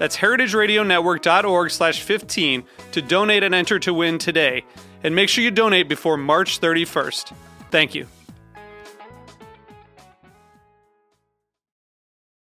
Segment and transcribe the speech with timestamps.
[0.00, 4.64] That's heritageradionetwork.org slash 15 to donate and enter to win today.
[5.04, 7.34] And make sure you donate before March 31st.
[7.70, 8.06] Thank you.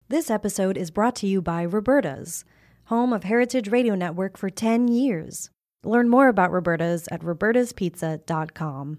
[0.07, 2.45] This episode is brought to you by Roberta's,
[2.85, 5.51] home of Heritage Radio Network for 10 years.
[5.83, 8.97] Learn more about Roberta's at robertaspizza.com.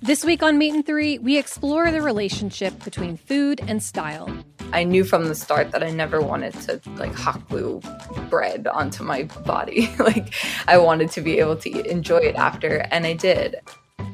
[0.00, 4.44] This week on Meat and Three, we explore the relationship between food and style.
[4.74, 7.80] I knew from the start that I never wanted to like hot glue
[8.28, 9.88] bread onto my body.
[9.98, 10.34] like
[10.66, 13.56] I wanted to be able to enjoy it after, and I did.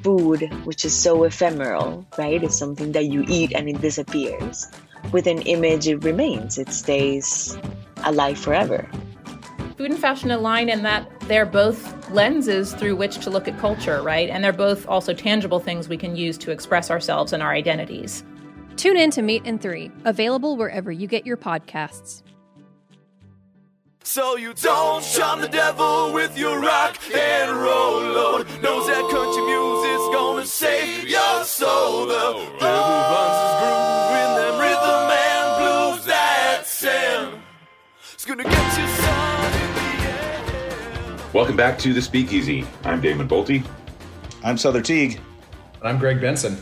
[0.03, 2.43] Food, which is so ephemeral, right?
[2.43, 4.71] It's something that you eat and it disappears.
[5.13, 6.59] With an image, it remains.
[6.59, 7.59] It stays
[8.05, 8.89] alive forever
[9.81, 14.03] food and fashion align in that they're both lenses through which to look at culture,
[14.03, 14.29] right?
[14.29, 18.23] And they're both also tangible things we can use to express ourselves and our identities.
[18.77, 22.23] Tune in to Meat and Three, available wherever you get your podcasts.
[24.03, 28.47] So you don't shun the devil with your rock and roll load.
[28.63, 32.07] Knows that country music's gonna save your soul.
[32.07, 32.41] The devil
[33.13, 37.43] runs his groove in them rhythm and blues that sound.
[38.15, 39.51] It's gonna get you some.
[41.33, 42.67] Welcome back to the Speakeasy.
[42.85, 43.63] I'm Damon Boelte.
[44.43, 45.21] I'm Sother Teague.
[45.81, 46.57] And I'm Greg Benson.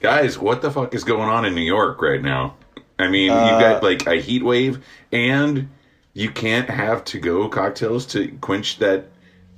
[0.00, 2.56] Guys, what the fuck is going on in New York right now?
[2.98, 5.68] I mean, uh, you've got like a heat wave, and
[6.14, 9.06] you can't have to go cocktails to quench that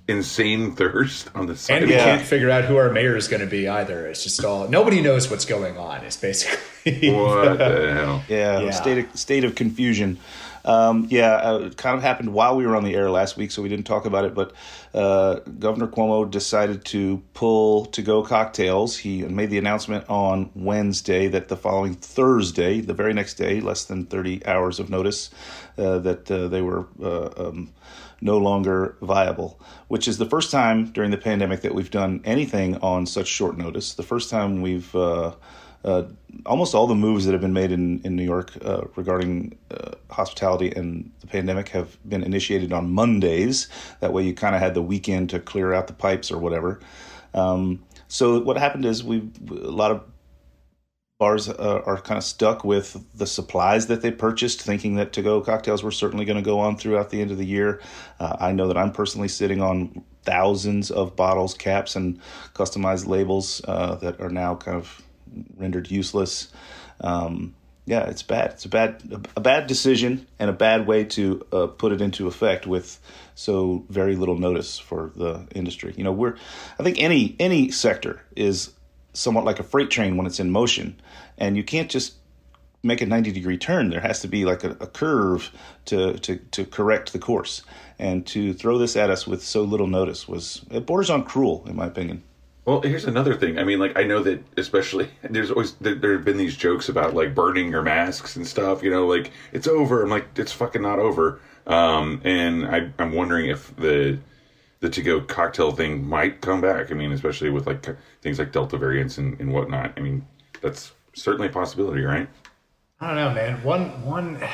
[0.09, 1.83] insane thirst on the side.
[1.83, 4.07] And we can't figure out who our mayor is going to be either.
[4.07, 6.05] It's just all nobody knows what's going on.
[6.05, 8.25] It's basically what the hell?
[8.29, 8.71] Yeah, yeah.
[8.71, 10.19] state of, state of confusion.
[10.65, 13.51] Um, yeah, uh, it kind of happened while we were on the air last week,
[13.51, 14.35] so we didn't talk about it.
[14.35, 14.53] But
[14.95, 18.97] uh, Governor Cuomo decided to pull to go cocktails.
[18.97, 23.85] He made the announcement on Wednesday that the following Thursday, the very next day, less
[23.85, 25.31] than 30 hours of notice,
[25.79, 26.87] uh, that uh, they were.
[27.03, 27.73] Uh, um,
[28.23, 32.77] no longer viable, which is the first time during the pandemic that we've done anything
[32.77, 33.95] on such short notice.
[33.95, 35.33] The first time we've uh,
[35.85, 36.05] uh,
[36.47, 39.93] almost all the moves that have been made in, in New York uh, regarding uh,
[40.11, 43.69] hospitality and the pandemic have been initiated on Mondays.
[44.01, 46.81] That way, you kind of had the weekend to clear out the pipes or whatever.
[47.35, 50.05] Um, so what happened is we a lot of
[51.19, 55.41] bars uh, are kind of stuck with the supplies that they purchased, thinking that to-go
[55.41, 57.81] cocktails were certainly going to go on throughout the end of the year.
[58.19, 62.21] Uh, I know that I'm personally sitting on thousands of bottles, caps, and
[62.55, 65.02] customized labels uh, that are now kind of
[65.57, 66.49] rendered useless.
[67.01, 67.55] Um,
[67.85, 68.53] yeah, it's bad.
[68.53, 72.29] It's a bad a bad decision and a bad way to uh, put it into
[72.29, 73.01] effect with
[73.35, 75.93] so very little notice for the industry.
[75.97, 76.37] You know, we're
[76.79, 78.73] I think any any sector is
[79.15, 81.01] somewhat like a freight train when it's in motion,
[81.39, 82.15] and you can't just
[82.83, 85.53] make a 90 degree turn there has to be like a, a curve
[85.85, 87.63] to, to to correct the course
[87.99, 91.65] and to throw this at us with so little notice was it borders on cruel
[91.67, 92.23] in my opinion
[92.65, 93.59] well, here's another thing.
[93.59, 96.89] I mean, like I know that especially there's always there, there have been these jokes
[96.89, 98.83] about like burning your masks and stuff.
[98.83, 100.03] You know, like it's over.
[100.03, 101.41] I'm like it's fucking not over.
[101.67, 104.19] Um, and I, I'm wondering if the
[104.81, 106.91] the to go cocktail thing might come back.
[106.91, 107.87] I mean, especially with like
[108.21, 109.93] things like Delta variants and, and whatnot.
[109.97, 110.27] I mean,
[110.61, 112.29] that's certainly a possibility, right?
[113.01, 113.63] I don't know, man.
[113.63, 114.43] One one.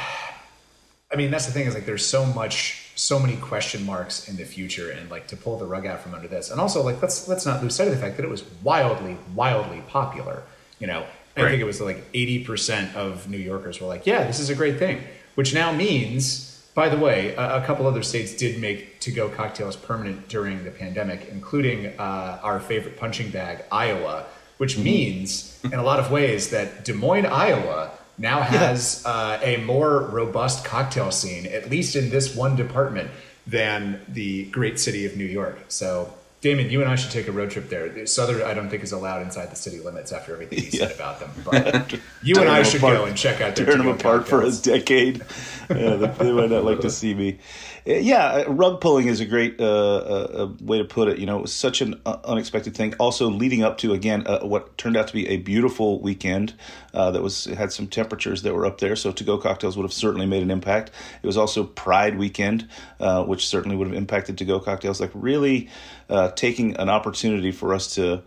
[1.11, 4.37] I mean, that's the thing is like there's so much so many question marks in
[4.37, 6.51] the future and like to pull the rug out from under this.
[6.51, 9.17] And also like let's let's not lose sight of the fact that it was wildly
[9.35, 10.43] wildly popular
[10.79, 11.05] you know?
[11.37, 14.57] I think it was like 80% of new yorkers were like yeah this is a
[14.57, 15.05] great thing
[15.37, 19.29] which now means by the way a, a couple other states did make to go
[19.29, 24.85] cocktails permanent during the pandemic including uh, our favorite punching bag iowa which mm-hmm.
[24.85, 29.13] means in a lot of ways that des moines iowa now has yeah.
[29.13, 33.11] uh, a more robust cocktail scene, at least in this one department,
[33.47, 35.59] than the great city of New York.
[35.69, 37.89] So, Damon, you and I should take a road trip there.
[38.07, 41.21] Sother, I don't think, is allowed inside the city limits after everything you said about
[41.21, 41.31] them.
[41.45, 41.93] But
[42.23, 45.25] you and I should go and check out their Turn them apart for a decade.
[45.71, 47.39] Yeah, they, they might not like to see me.
[47.89, 51.19] Uh, Yeah, rug pulling is a great uh, uh, uh, way to put it.
[51.19, 52.95] You know, it was such an uh, unexpected thing.
[52.99, 56.55] Also, leading up to again uh, what turned out to be a beautiful weekend
[56.93, 58.97] uh, that was had some temperatures that were up there.
[58.97, 60.91] So, to go cocktails would have certainly made an impact.
[61.23, 62.69] It was also Pride weekend,
[63.01, 65.01] uh, which certainly would have impacted to go cocktails.
[65.01, 65.69] Like really
[66.11, 68.23] uh, taking an opportunity for us to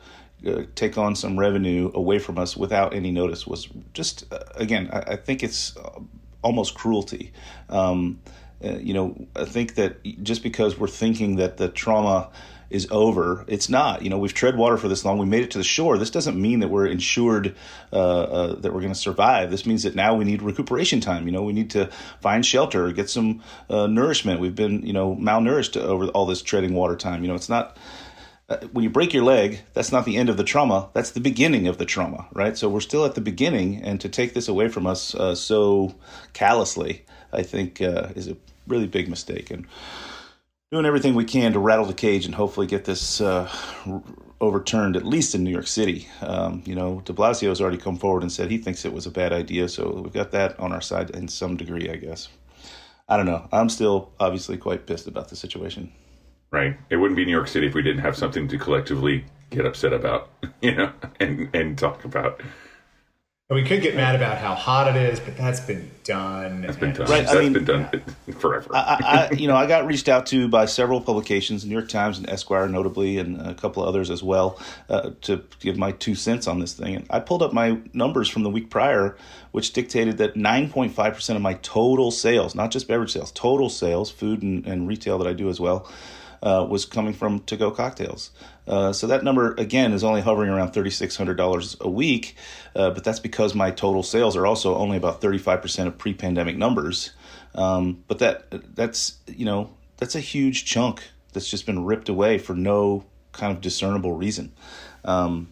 [0.48, 4.90] uh, take on some revenue away from us without any notice was just uh, again
[4.92, 6.00] I, I think it's uh,
[6.42, 7.32] almost cruelty
[7.70, 8.20] um,
[8.64, 12.30] uh, you know i think that just because we're thinking that the trauma
[12.72, 14.02] is over it's not.
[14.02, 15.18] You know we've tread water for this long.
[15.18, 15.98] We made it to the shore.
[15.98, 17.56] This doesn't mean that we're insured
[17.92, 19.52] uh, uh, that we're going to survive.
[19.52, 21.26] This means that now we need recuperation time.
[21.28, 21.88] You know we need to
[22.22, 24.40] find shelter get some uh, nourishment.
[24.40, 27.22] We've been you know malnourished over all this treading water time.
[27.24, 27.78] You know it's not
[28.50, 30.90] uh, when you break your leg, that's not the end of the trauma.
[30.94, 32.58] That's the beginning of the trauma, right?
[32.58, 35.96] So we're still at the beginning, and to take this away from us uh, so
[36.34, 38.36] callously, I think, uh, is a
[38.68, 39.52] really big mistake.
[39.52, 39.68] And
[40.72, 43.52] doing everything we can to rattle the cage and hopefully get this uh,
[44.40, 46.08] overturned, at least in New York City.
[46.22, 49.06] Um, you know, De Blasio has already come forward and said he thinks it was
[49.06, 52.30] a bad idea, so we've got that on our side in some degree, I guess.
[53.10, 53.48] I don't know.
[53.52, 55.92] I'm still obviously quite pissed about the situation.
[56.52, 56.78] Right.
[56.90, 59.94] It wouldn't be New York City if we didn't have something to collectively get upset
[59.94, 60.30] about,
[60.62, 62.42] you know, and and talk about.
[63.52, 66.62] And we could get mad about how hot it is, but that's been done.
[66.62, 67.10] That's been done.
[67.10, 67.90] Right, I mean- been done
[68.40, 68.70] forever.
[68.74, 72.18] I, I, you know, I got reached out to by several publications, New York Times
[72.18, 74.58] and Esquire, notably, and a couple of others as well,
[74.88, 76.96] uh, to give my two cents on this thing.
[76.96, 79.18] And I pulled up my numbers from the week prior,
[79.52, 84.10] which dictated that 9.5 percent of my total sales, not just beverage sales, total sales,
[84.10, 85.92] food and, and retail that I do as well,
[86.44, 88.32] uh, was coming from to-go cocktails.
[88.68, 92.36] Uh, so that number again is only hovering around thirty-six hundred dollars a week,
[92.76, 96.58] uh, but that's because my total sales are also only about thirty-five percent of pre-pandemic
[96.58, 97.12] numbers.
[97.56, 101.04] Um, but that that's you know that's a huge chunk
[101.34, 104.52] that's just been ripped away for no kind of discernible reason.
[105.04, 105.50] Um,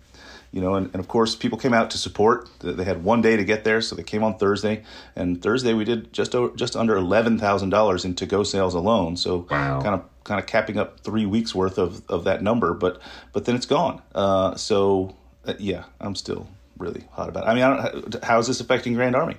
[0.52, 2.50] you know, and, and of course, people came out to support.
[2.60, 4.84] They had one day to get there, so they came on Thursday.
[5.16, 9.16] And Thursday, we did just over, just under eleven thousand dollars in to-go sales alone.
[9.18, 9.82] So Wow.
[9.82, 12.74] kind of kind of capping up three weeks worth of, of that number.
[12.74, 13.02] But
[13.34, 14.02] but then it's gone.
[14.14, 15.16] Uh, so
[15.46, 16.48] uh, yeah, I'm still
[16.78, 17.48] really hot about it.
[17.48, 19.38] I mean, I don't, how is this affecting Grand Army?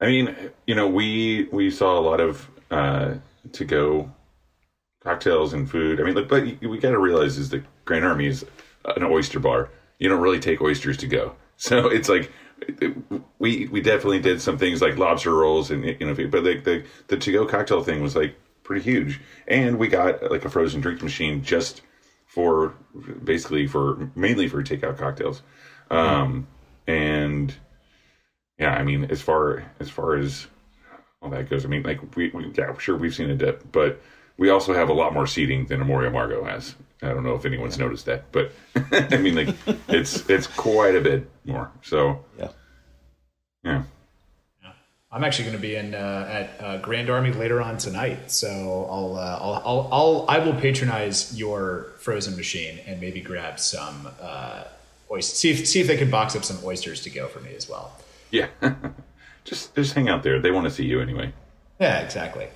[0.00, 0.36] I mean,
[0.66, 3.14] you know, we we saw a lot of uh,
[3.52, 4.10] to go
[5.02, 5.98] cocktails and food.
[6.00, 8.44] I mean, look, but we got to realize is that Grand Army is
[8.84, 9.70] an oyster bar.
[9.98, 12.30] You don't really take oysters to go, so it's like
[13.38, 16.84] we we definitely did some things like lobster rolls and you know, but like the
[17.08, 20.80] the to go cocktail thing was like pretty huge, and we got like a frozen
[20.80, 21.82] drink machine just
[22.26, 22.74] for
[23.22, 25.42] basically for mainly for takeout cocktails,
[25.90, 26.46] um,
[26.86, 27.54] and
[28.58, 30.46] yeah, I mean, as far as far as
[31.22, 34.00] all that goes, I mean, like we, we yeah, sure we've seen a dip, but
[34.36, 36.74] we also have a lot more seating than Amor y Amargo has.
[37.02, 38.52] I don't know if anyone's noticed that, but
[38.92, 39.54] I mean, like
[39.88, 41.70] it's it's quite a bit more.
[41.82, 42.48] So Yeah.
[43.62, 43.82] yeah,
[45.14, 48.48] I'm actually going to be in uh, at uh, Grand Army later on tonight, so
[48.90, 54.08] I'll, uh, I'll I'll I'll I will patronize your frozen machine and maybe grab some
[54.20, 54.64] uh,
[55.08, 55.38] oysters.
[55.38, 57.68] See if see if they can box up some oysters to go for me as
[57.68, 57.96] well.
[58.32, 58.48] yeah,
[59.44, 60.40] just just hang out there.
[60.40, 61.32] They want to see you anyway.
[61.78, 62.48] Yeah, exactly.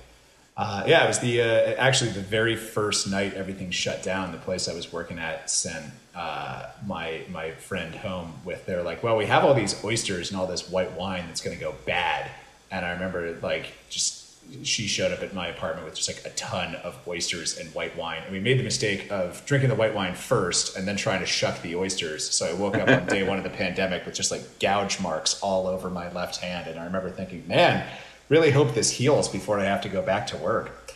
[0.57, 4.33] Uh, yeah, it was the uh, actually the very first night everything shut down.
[4.33, 8.65] The place I was working at sent uh, my my friend home with.
[8.65, 11.57] They're like, "Well, we have all these oysters and all this white wine that's going
[11.57, 12.29] to go bad."
[12.71, 14.17] And I remember like just
[14.63, 17.95] she showed up at my apartment with just like a ton of oysters and white
[17.95, 21.19] wine, and we made the mistake of drinking the white wine first and then trying
[21.19, 22.29] to shuck the oysters.
[22.31, 25.39] So I woke up on day one of the pandemic with just like gouge marks
[25.41, 27.87] all over my left hand, and I remember thinking, "Man."
[28.29, 30.93] really hope this heals before I have to go back to work.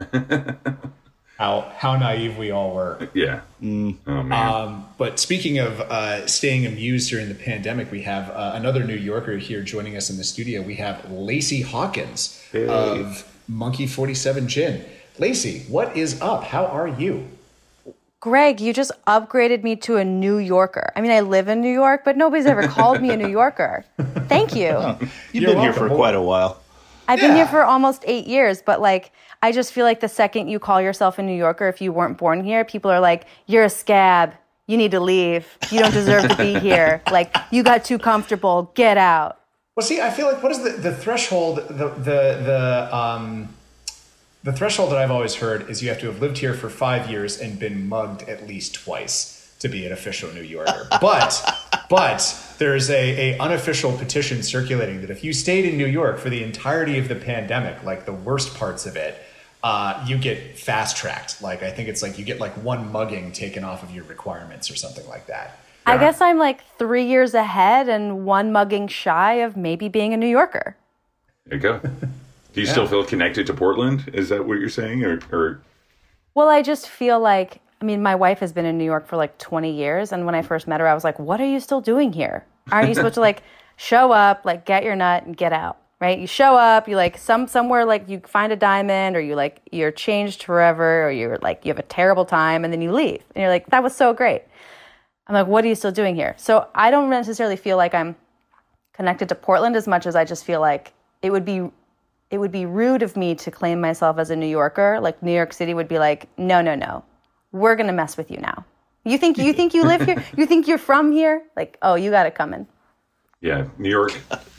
[1.40, 3.08] how how naive we all were.
[3.14, 3.40] Yeah.
[3.62, 4.32] Oh man.
[4.32, 8.94] Um, but speaking of uh, staying amused during the pandemic, we have uh, another New
[8.94, 10.60] Yorker here joining us in the studio.
[10.60, 14.84] We have Lacy Hawkins of Monkey Forty Seven Gin.
[15.18, 16.44] Lacy, what is up?
[16.44, 17.26] How are you?
[18.20, 20.92] Greg, you just upgraded me to a New Yorker.
[20.94, 23.86] I mean, I live in New York, but nobody's ever called me a New Yorker.
[24.28, 24.76] Thank you.
[25.32, 26.60] You've You're been here for quite a while.
[27.10, 29.10] I've been here for almost eight years, but like,
[29.42, 32.16] I just feel like the second you call yourself a New Yorker, if you weren't
[32.16, 34.32] born here, people are like, you're a scab.
[34.68, 35.44] You need to leave.
[35.72, 37.02] You don't deserve to be here.
[37.10, 38.70] Like, you got too comfortable.
[38.76, 39.40] Get out.
[39.74, 43.56] Well, see, I feel like what is the, the threshold, the the the um,
[44.44, 47.10] the threshold that I've always heard is you have to have lived here for five
[47.10, 50.88] years and been mugged at least twice to be an official New Yorker.
[51.00, 51.42] But
[51.88, 56.28] but there's a, a unofficial petition circulating that if you stayed in New York for
[56.30, 59.16] the entirety of the pandemic, like the worst parts of it,
[59.62, 61.40] uh, you get fast tracked.
[61.42, 64.70] Like I think it's like you get like one mugging taken off of your requirements
[64.70, 65.58] or something like that.
[65.86, 70.16] I guess I'm like three years ahead and one mugging shy of maybe being a
[70.16, 70.76] New Yorker.
[71.46, 71.78] There you go.
[72.52, 72.72] Do you Yeah.
[72.72, 74.08] still feel connected to Portland?
[74.12, 75.60] Is that what you're saying, or, or
[76.34, 79.16] Well, I just feel like, I mean, my wife has been in New York for
[79.16, 80.12] like 20 years.
[80.12, 82.44] And when I first met her, I was like, what are you still doing here?
[82.70, 83.42] Aren't you supposed to like
[83.76, 85.78] show up, like get your nut and get out?
[85.98, 86.18] Right?
[86.18, 89.60] You show up, you like some somewhere like you find a diamond or you like
[89.70, 93.22] you're changed forever or you're like you have a terrible time and then you leave.
[93.34, 94.42] And you're like, that was so great.
[95.26, 96.34] I'm like, what are you still doing here?
[96.38, 98.16] So I don't necessarily feel like I'm
[98.94, 101.70] connected to Portland as much as I just feel like it would be
[102.30, 105.00] it would be rude of me to claim myself as a New Yorker.
[105.00, 107.04] Like New York City would be like, no, no, no,
[107.52, 108.64] we're gonna mess with you now.
[109.04, 110.22] You think you think you live here?
[110.36, 111.42] You think you're from here?
[111.56, 112.66] Like, oh, you got it coming.
[113.40, 114.12] yeah, New York,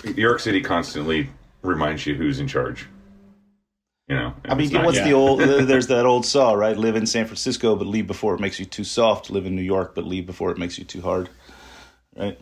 [0.03, 1.29] New York City constantly
[1.62, 2.88] reminds you who's in charge.
[4.07, 5.05] You know, I mean, what's yeah.
[5.05, 5.39] the old?
[5.39, 6.75] there's that old saw, right?
[6.75, 9.29] Live in San Francisco, but leave before it makes you too soft.
[9.29, 11.29] Live in New York, but leave before it makes you too hard.
[12.17, 12.38] Right?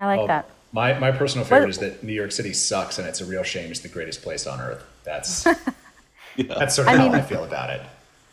[0.00, 0.48] I like Well, that.
[0.72, 3.42] My my personal favorite What- is that New York City sucks and it's a real
[3.42, 4.84] shame it's the greatest place on earth.
[5.04, 5.42] That's
[6.38, 7.82] that's sort of I how mean- I feel about it.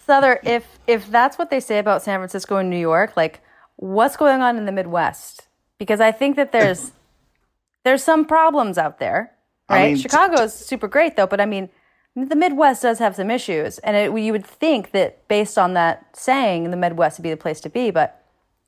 [0.07, 3.41] Sother, if if that's what they say about San Francisco and New York, like
[3.77, 5.47] what's going on in the Midwest?
[5.77, 6.91] Because I think that there's
[7.83, 9.31] there's some problems out there,
[9.69, 9.85] I right?
[9.87, 11.69] mean, t- Chicago's super great though, but I mean
[12.15, 16.15] the Midwest does have some issues, and it, you would think that based on that
[16.15, 17.91] saying, the Midwest would be the place to be.
[17.91, 18.23] But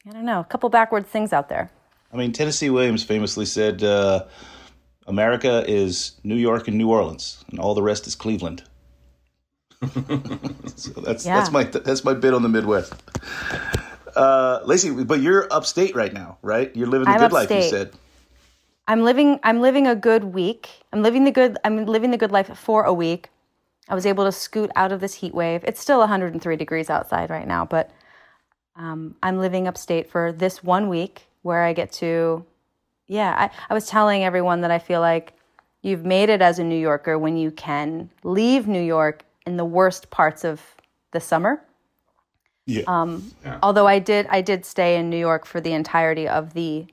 [0.08, 1.70] I don't know, a couple backwards things out there.
[2.12, 4.26] I mean, Tennessee Williams famously said, uh,
[5.06, 8.64] "America is New York and New Orleans, and all the rest is Cleveland."
[10.76, 11.36] so that's Yeah.
[11.36, 12.94] that's my that's my bit on the Midwest.
[14.16, 16.76] Uh, Lacy, but you're upstate right now, right?
[16.76, 17.52] You're living the I'm good life.
[17.52, 17.92] You said.
[18.88, 20.70] I'm living I'm living a good week.
[20.92, 23.30] I'm living the good I'm living the good life for a week.
[23.90, 25.64] I was able to scoot out of this heat wave.
[25.64, 27.92] It's still 103 degrees outside right now, but
[28.76, 32.46] um, I'm living upstate for this one week where I get to
[33.08, 35.34] yeah, I, I was telling everyone that I feel like
[35.82, 39.66] you've made it as a New Yorker when you can leave New York in the
[39.66, 40.62] worst parts of
[41.12, 41.64] the summer.
[42.66, 42.84] Yeah.
[42.86, 43.32] Um,
[43.64, 46.86] Although I did, I did stay in New York for the entirety of the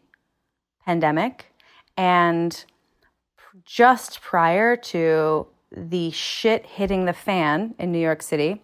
[0.86, 1.52] pandemic,
[1.96, 2.64] and
[3.64, 8.62] just prior to the shit hitting the fan in New York City,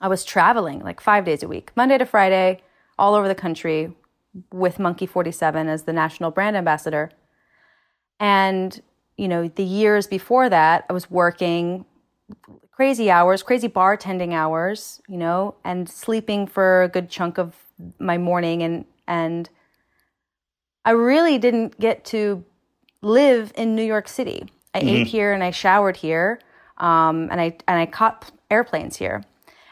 [0.00, 2.62] I was traveling like five days a week, Monday to Friday,
[2.98, 3.94] all over the country
[4.52, 7.10] with Monkey 47 as the national brand ambassador.
[8.18, 8.80] And,
[9.16, 11.84] you know, the years before that, I was working
[12.70, 17.54] crazy hours, crazy bartending hours, you know, and sleeping for a good chunk of
[17.98, 19.48] my morning and and
[20.84, 22.44] I really didn't get to
[23.02, 24.48] live in New York City.
[24.74, 26.40] I ate here and I showered here,
[26.78, 29.22] um, and I and I caught airplanes here.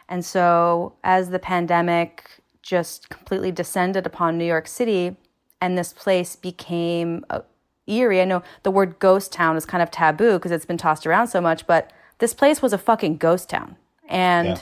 [0.09, 2.29] And so, as the pandemic
[2.63, 5.17] just completely descended upon New York City,
[5.61, 7.41] and this place became uh,
[7.87, 8.21] eerie.
[8.21, 11.29] I know the word ghost town is kind of taboo because it's been tossed around
[11.29, 13.77] so much, but this place was a fucking ghost town.
[14.09, 14.59] And Yeah.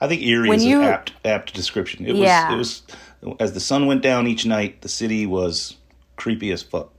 [0.00, 2.06] I think eerie When is you- an apt apt description.
[2.06, 2.54] It Yeah.
[2.56, 2.82] was
[3.22, 5.76] it was as the sun went down each night, the city was
[6.16, 6.92] creepy as fuck.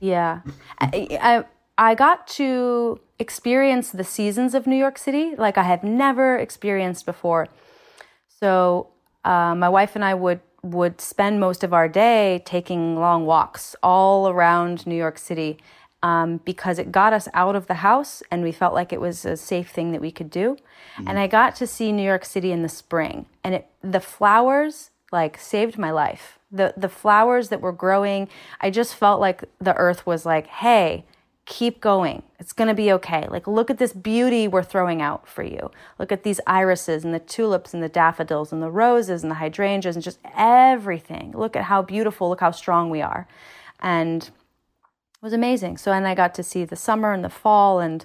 [0.00, 0.40] Yeah.
[0.80, 1.44] I, I
[1.76, 7.04] I got to experience the seasons of New York City like I have never experienced
[7.06, 7.48] before.
[8.40, 8.88] So
[9.24, 13.76] uh, my wife and I would would spend most of our day taking long walks
[13.82, 15.58] all around New York City
[16.04, 19.24] um, because it got us out of the house and we felt like it was
[19.24, 20.58] a safe thing that we could do.
[21.06, 24.90] And I got to see New York City in the spring, and it the flowers
[25.10, 26.38] like saved my life.
[26.52, 28.28] The the flowers that were growing,
[28.60, 31.04] I just felt like the earth was like, "Hey,
[31.46, 32.22] keep going.
[32.38, 33.26] It's going to be okay.
[33.28, 35.70] Like look at this beauty we're throwing out for you.
[35.98, 39.36] Look at these irises and the tulips and the daffodils and the roses and the
[39.36, 41.32] hydrangeas and just everything.
[41.32, 43.26] Look at how beautiful, look how strong we are."
[43.80, 44.30] And
[45.24, 45.78] was amazing.
[45.78, 48.04] So, and I got to see the summer and the fall and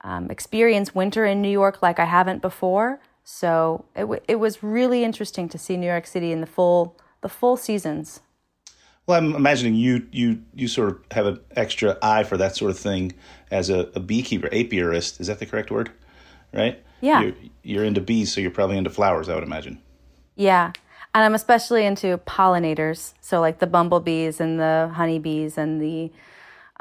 [0.00, 3.00] um, experience winter in New York like I haven't before.
[3.22, 6.98] So it, w- it was really interesting to see New York City in the full
[7.20, 8.20] the full seasons.
[9.06, 12.70] Well, I'm imagining you you you sort of have an extra eye for that sort
[12.70, 13.12] of thing
[13.50, 15.20] as a, a beekeeper, apiarist.
[15.20, 15.90] Is that the correct word?
[16.52, 16.82] Right?
[17.00, 17.22] Yeah.
[17.22, 19.28] You're, you're into bees, so you're probably into flowers.
[19.28, 19.80] I would imagine.
[20.36, 20.72] Yeah.
[21.14, 23.14] And I'm especially into pollinators.
[23.20, 26.10] So like the bumblebees and the honeybees and the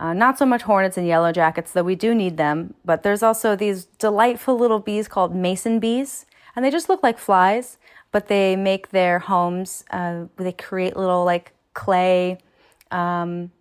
[0.04, 2.74] Uh, not so much hornets and yellow jackets, though we do need them.
[2.84, 7.18] But there's also these delightful little bees called mason bees, and they just look like
[7.18, 7.78] flies,
[8.12, 9.86] but they make their homes.
[9.92, 12.38] Uh, they create little like clay,
[12.92, 13.52] um,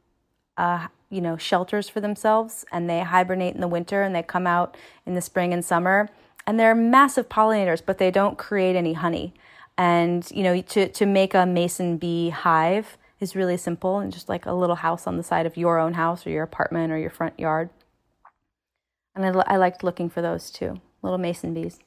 [0.56, 4.48] uh, you know, shelters for themselves, and they hibernate in the winter and they come
[4.48, 6.08] out in the spring and summer.
[6.44, 9.32] And they're massive pollinators, but they don't create any honey.
[9.78, 14.28] And you know, to to make a mason bee hive is really simple and just
[14.28, 16.98] like a little house on the side of your own house or your apartment or
[16.98, 17.70] your front yard.
[19.14, 21.78] And I, I liked looking for those too, little mason bees.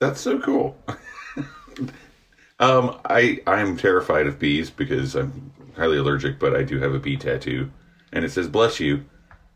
[0.00, 0.76] That's so cool.
[2.58, 6.98] um, I I'm terrified of bees because I'm highly allergic, but I do have a
[6.98, 7.70] bee tattoo,
[8.12, 9.04] and it says "bless you"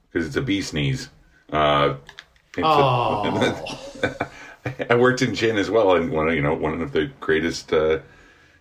[0.08, 1.08] because it's a bee sneeze.
[1.52, 1.96] Uh,
[2.58, 3.66] oh.
[4.90, 7.72] I worked in gin as well, and one of you know one of the greatest
[7.72, 8.00] uh,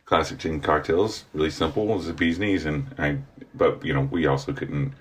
[0.05, 3.19] classic gin cocktails, really simple, was the bee's knees, and I.
[3.53, 4.93] But you know, we also couldn't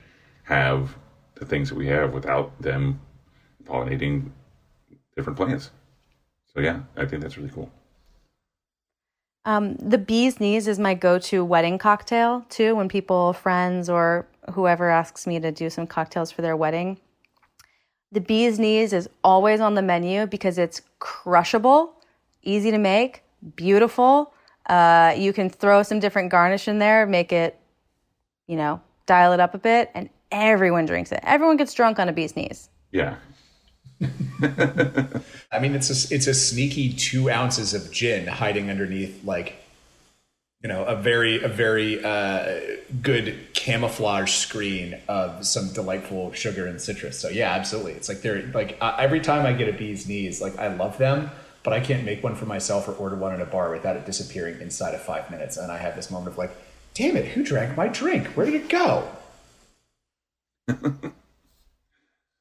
[0.44, 0.96] have
[1.36, 3.00] the things that we have without them
[3.64, 4.30] pollinating
[5.16, 5.70] different plants.
[6.52, 7.70] So yeah, I think that's really cool.
[9.46, 12.74] Um, the bee's knees is my go-to wedding cocktail too.
[12.74, 16.98] When people, friends, or whoever asks me to do some cocktails for their wedding,
[18.12, 21.94] the bee's knees is always on the menu because it's crushable,
[22.42, 23.22] easy to make,
[23.56, 24.33] beautiful.
[24.66, 27.58] Uh, you can throw some different garnish in there, make it,
[28.46, 31.20] you know, dial it up a bit, and everyone drinks it.
[31.22, 32.68] Everyone gets drunk on a bee's knees.
[32.90, 33.16] Yeah.
[34.00, 39.56] I mean, it's a, it's a sneaky two ounces of gin hiding underneath like,
[40.62, 42.58] you know, a very a very uh,
[43.02, 47.18] good camouflage screen of some delightful sugar and citrus.
[47.18, 47.92] So yeah, absolutely.
[47.92, 50.96] It's like they're like uh, every time I get a bee's knees, like I love
[50.96, 51.30] them,
[51.64, 54.06] but I can't make one for myself or order one in a bar without it
[54.06, 55.56] disappearing inside of five minutes.
[55.56, 56.50] And I have this moment of like,
[56.92, 58.28] damn it, who drank my drink?
[58.28, 59.08] Where did it go?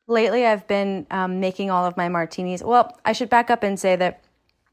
[0.07, 2.61] Lately, I've been um, making all of my martinis.
[2.61, 4.21] Well, I should back up and say that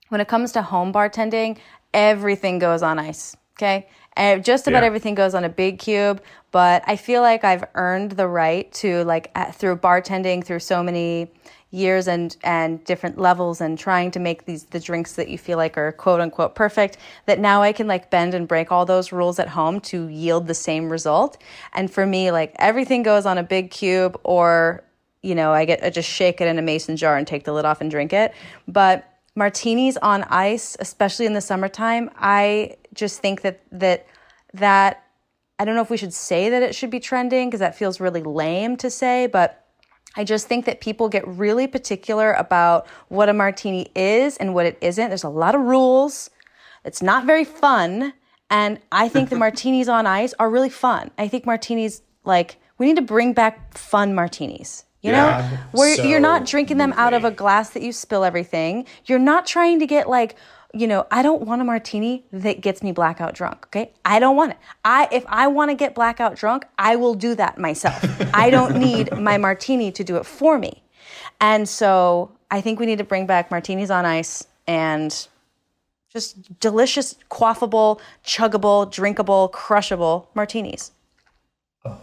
[0.08, 1.58] when it comes to home bartending,
[1.94, 3.36] everything goes on ice.
[3.56, 3.88] Okay.
[4.14, 4.86] And just about Yeah.
[4.88, 9.04] everything goes on a big cube, but I feel like I've earned the right to
[9.04, 11.30] like uh, through bartending through so many
[11.70, 15.56] years and and different levels and trying to make these the drinks that you feel
[15.56, 19.12] like are quote unquote perfect that now I can like bend and break all those
[19.12, 21.38] rules at home to yield the same result.
[21.72, 24.82] And for me like everything goes on a big cube or
[25.22, 27.52] you know, I get I just shake it in a mason jar and take the
[27.52, 28.32] lid off and drink it.
[28.66, 29.06] But
[29.36, 34.06] martinis on ice, especially in the summertime, I just think that that
[34.54, 35.04] that
[35.58, 38.00] I don't know if we should say that it should be trending because that feels
[38.00, 39.66] really lame to say, but
[40.16, 44.66] I just think that people get really particular about what a martini is and what
[44.66, 45.08] it isn't.
[45.08, 46.30] There's a lot of rules.
[46.84, 48.12] It's not very fun.
[48.50, 51.10] And I think the martinis on ice are really fun.
[51.16, 54.84] I think martinis, like, we need to bring back fun martinis.
[55.02, 58.22] You know, Yeah, where you're not drinking them out of a glass that you spill
[58.22, 58.84] everything.
[59.06, 60.36] You're not trying to get like,
[60.72, 63.66] you know, I don't want a martini that gets me blackout drunk.
[63.66, 64.58] Okay, I don't want it.
[64.84, 68.04] I if I want to get blackout drunk, I will do that myself.
[68.34, 70.82] I don't need my martini to do it for me.
[71.40, 75.26] And so I think we need to bring back martinis on ice and
[76.12, 80.92] just delicious, quaffable, chuggable, drinkable, crushable martinis.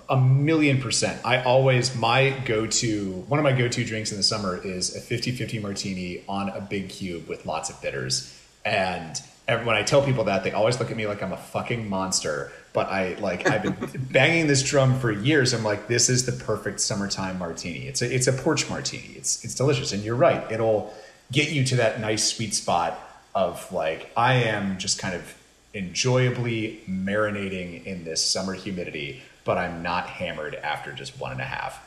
[0.10, 1.22] A million percent.
[1.24, 4.96] I always, my go to, one of my go to drinks in the summer is
[4.96, 8.37] a 50 50 martini on a big cube with lots of bitters.
[8.68, 11.90] And when I tell people that, they always look at me like I'm a fucking
[11.90, 12.52] monster.
[12.74, 15.54] But I like, I've been banging this drum for years.
[15.54, 17.88] I'm like, this is the perfect summertime martini.
[17.88, 19.14] It's a, it's a porch martini.
[19.16, 19.94] It's, it's delicious.
[19.94, 20.52] And you're right.
[20.52, 20.94] It'll
[21.32, 23.00] get you to that nice sweet spot
[23.34, 25.34] of like, I am just kind of
[25.74, 31.46] enjoyably marinating in this summer humidity, but I'm not hammered after just one and a
[31.46, 31.82] half.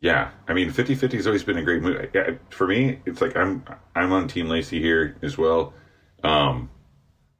[0.00, 2.10] Yeah, I mean, 50-50 has always been a great move.
[2.14, 3.62] Yeah, For me, it's like I'm
[3.94, 5.74] I'm on Team Lacy here as well.
[6.22, 6.70] Um,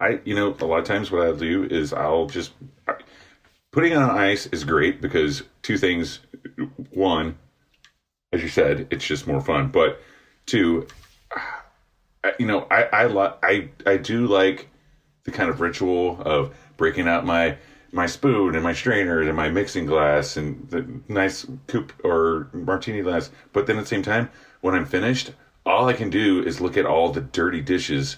[0.01, 2.53] I you know a lot of times what I'll do is I'll just
[3.73, 6.21] putting it on ice is great because two things.
[6.91, 7.39] One,
[8.33, 9.69] as you said, it's just more fun.
[9.69, 10.01] But
[10.47, 10.87] two,
[12.39, 14.69] you know, I I I I do like
[15.25, 17.57] the kind of ritual of breaking out my
[17.93, 23.03] my spoon and my strainer and my mixing glass and the nice coupe or martini
[23.03, 23.31] glass.
[23.53, 25.33] But then at the same time, when I'm finished,
[25.67, 28.17] all I can do is look at all the dirty dishes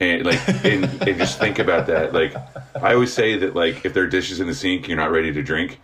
[0.00, 2.12] and like and, and just think about that.
[2.12, 2.34] Like
[2.74, 5.32] I always say that like if there are dishes in the sink, you're not ready
[5.32, 5.80] to drink.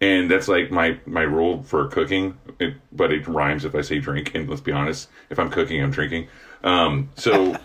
[0.00, 4.00] And that's like my my rule for cooking, it, but it rhymes if I say
[4.00, 4.34] drink.
[4.34, 6.28] And let's be honest, if I'm cooking, I'm drinking.
[6.62, 7.56] Um, so,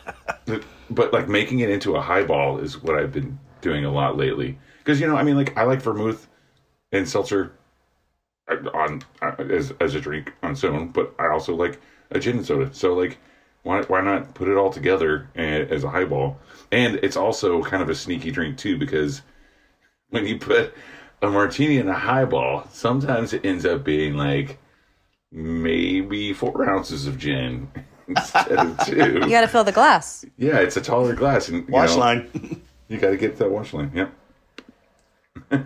[0.90, 4.58] but like making it into a highball is what I've been doing a lot lately.
[4.80, 6.28] Because you know, I mean, like I like vermouth
[6.92, 7.54] and seltzer.
[8.74, 11.80] on uh, as as a drink on its own, but I also like
[12.12, 12.74] a gin and soda.
[12.74, 13.18] So like,
[13.64, 16.38] why why not put it all together eh, as a highball?
[16.72, 19.22] And it's also kind of a sneaky drink too because
[20.10, 20.74] when you put
[21.22, 24.58] a martini in a highball, sometimes it ends up being like
[25.32, 27.70] maybe four ounces of gin
[28.08, 28.96] instead of two.
[28.96, 30.26] You got to fill the glass.
[30.38, 32.62] Yeah, it's a taller glass, and you Wash know, line.
[32.88, 33.92] You got to get that wash line.
[33.94, 34.14] Yep.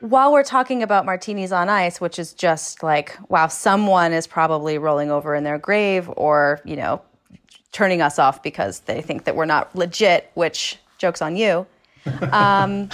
[0.00, 4.78] While we're talking about martinis on ice, which is just like, wow, someone is probably
[4.78, 7.02] rolling over in their grave or, you know,
[7.72, 11.66] turning us off because they think that we're not legit, which joke's on you.
[12.32, 12.88] Um,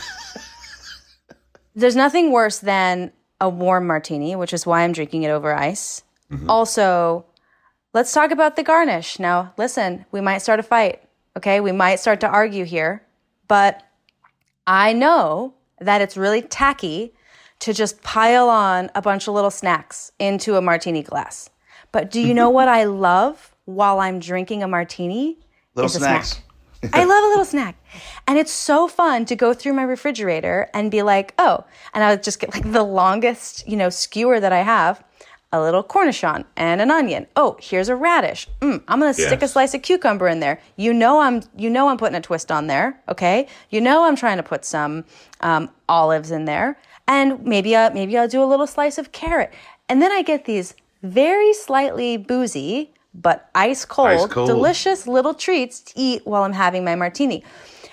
[1.74, 6.02] there's nothing worse than a warm martini, which is why I'm drinking it over ice.
[6.48, 7.24] Also,
[7.92, 9.18] let's talk about the garnish.
[9.18, 11.02] Now, listen, we might start a fight,
[11.36, 11.60] okay?
[11.60, 13.02] We might start to argue here,
[13.46, 13.82] but
[14.66, 17.14] I know that it's really tacky
[17.60, 21.48] to just pile on a bunch of little snacks into a martini glass.
[21.92, 25.38] But do you know what I love while I'm drinking a martini?
[25.74, 26.29] Little Is a snacks.
[26.29, 26.42] snack.
[26.94, 27.76] I love a little snack.
[28.26, 32.11] And it's so fun to go through my refrigerator and be like, oh, and I
[32.11, 35.02] would just get like the longest, you know, skewer that I have,
[35.52, 37.26] a little cornichon and an onion.
[37.37, 38.48] Oh, here's a radish.
[38.61, 40.61] Mm, I'm gonna stick a slice of cucumber in there.
[40.76, 43.46] You know I'm you know I'm putting a twist on there, okay?
[43.70, 45.05] You know I'm trying to put some
[45.40, 49.52] um, olives in there, and maybe uh, maybe I'll do a little slice of carrot,
[49.88, 54.46] and then I get these very slightly boozy but ice cold, Ice cold.
[54.46, 57.42] delicious little treats to eat while I'm having my martini.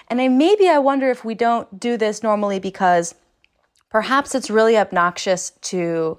[0.09, 3.15] And I maybe I wonder if we don't do this normally because
[3.89, 6.17] perhaps it's really obnoxious to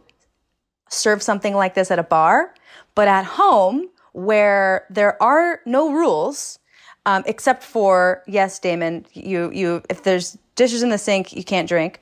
[0.89, 2.55] serve something like this at a bar,
[2.95, 6.59] but at home where there are no rules,
[7.05, 11.69] um, except for yes, Damon, you you if there's dishes in the sink, you can't
[11.69, 12.01] drink.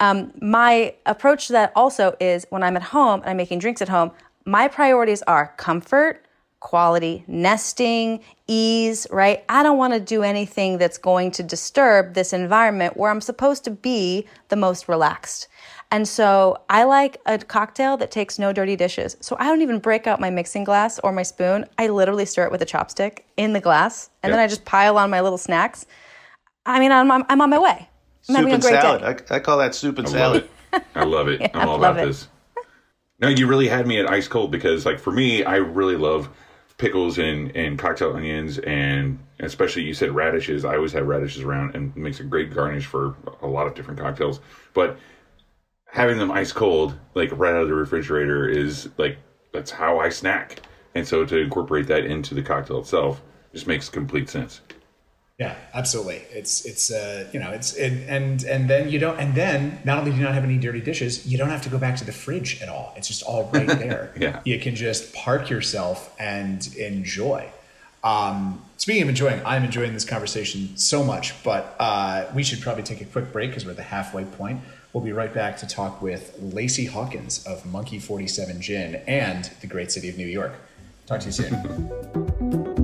[0.00, 3.80] Um, my approach to that also is when I'm at home and I'm making drinks
[3.80, 4.10] at home,
[4.44, 6.23] my priorities are comfort,
[6.64, 9.44] quality, nesting, ease, right?
[9.50, 13.64] I don't want to do anything that's going to disturb this environment where I'm supposed
[13.64, 15.46] to be the most relaxed.
[15.90, 19.16] And so I like a cocktail that takes no dirty dishes.
[19.20, 21.66] So I don't even break out my mixing glass or my spoon.
[21.78, 24.96] I literally stir it with a chopstick in the glass, and then I just pile
[24.96, 25.84] on my little snacks.
[26.64, 27.88] I mean, I'm, I'm, I'm on my way.
[28.30, 29.00] I'm Soup having a and great salad.
[29.02, 29.24] day.
[29.30, 30.48] I, I call that soup and I love salad.
[30.72, 30.84] it.
[30.94, 31.50] I love it.
[31.54, 32.06] I'm all about it.
[32.06, 32.26] this.
[33.20, 36.30] No, you really had me at ice cold because, like, for me, I really love
[36.76, 40.64] pickles and, and cocktail onions, and especially you said radishes.
[40.64, 44.00] I always have radishes around, and makes a great garnish for a lot of different
[44.00, 44.40] cocktails.
[44.72, 44.98] But
[45.86, 49.18] having them ice cold, like right out of the refrigerator, is like
[49.52, 50.60] that's how I snack.
[50.94, 54.60] And so to incorporate that into the cocktail itself just makes complete sense.
[55.38, 56.22] Yeah, absolutely.
[56.30, 59.98] It's it's uh, you know it's it, and and then you don't and then not
[59.98, 62.04] only do you not have any dirty dishes, you don't have to go back to
[62.04, 62.94] the fridge at all.
[62.96, 64.12] It's just all right there.
[64.16, 64.40] Yeah.
[64.44, 67.50] you can just park yourself and enjoy.
[68.04, 72.82] Um, speaking of enjoying, I'm enjoying this conversation so much, but uh, we should probably
[72.84, 74.60] take a quick break because we're at the halfway point.
[74.92, 79.66] We'll be right back to talk with Lacy Hawkins of Monkey 47 Gin and the
[79.66, 80.52] great city of New York.
[81.06, 82.74] Talk to you soon.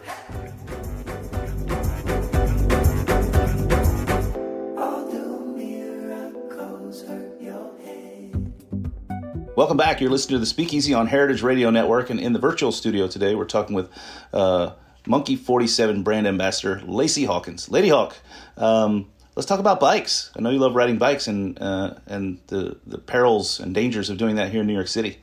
[9.61, 10.01] Welcome back.
[10.01, 13.35] You're listening to the Speakeasy on Heritage Radio Network, and in the virtual studio today,
[13.35, 13.91] we're talking with
[14.33, 14.71] uh,
[15.05, 17.69] Monkey 47 brand ambassador, Lacy Hawkins.
[17.69, 18.17] Lady Hawk,
[18.57, 20.31] um, let's talk about bikes.
[20.35, 24.17] I know you love riding bikes and, uh, and the, the perils and dangers of
[24.17, 25.19] doing that here in New York City.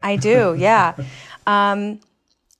[0.00, 0.94] I do, yeah.
[1.44, 1.98] um,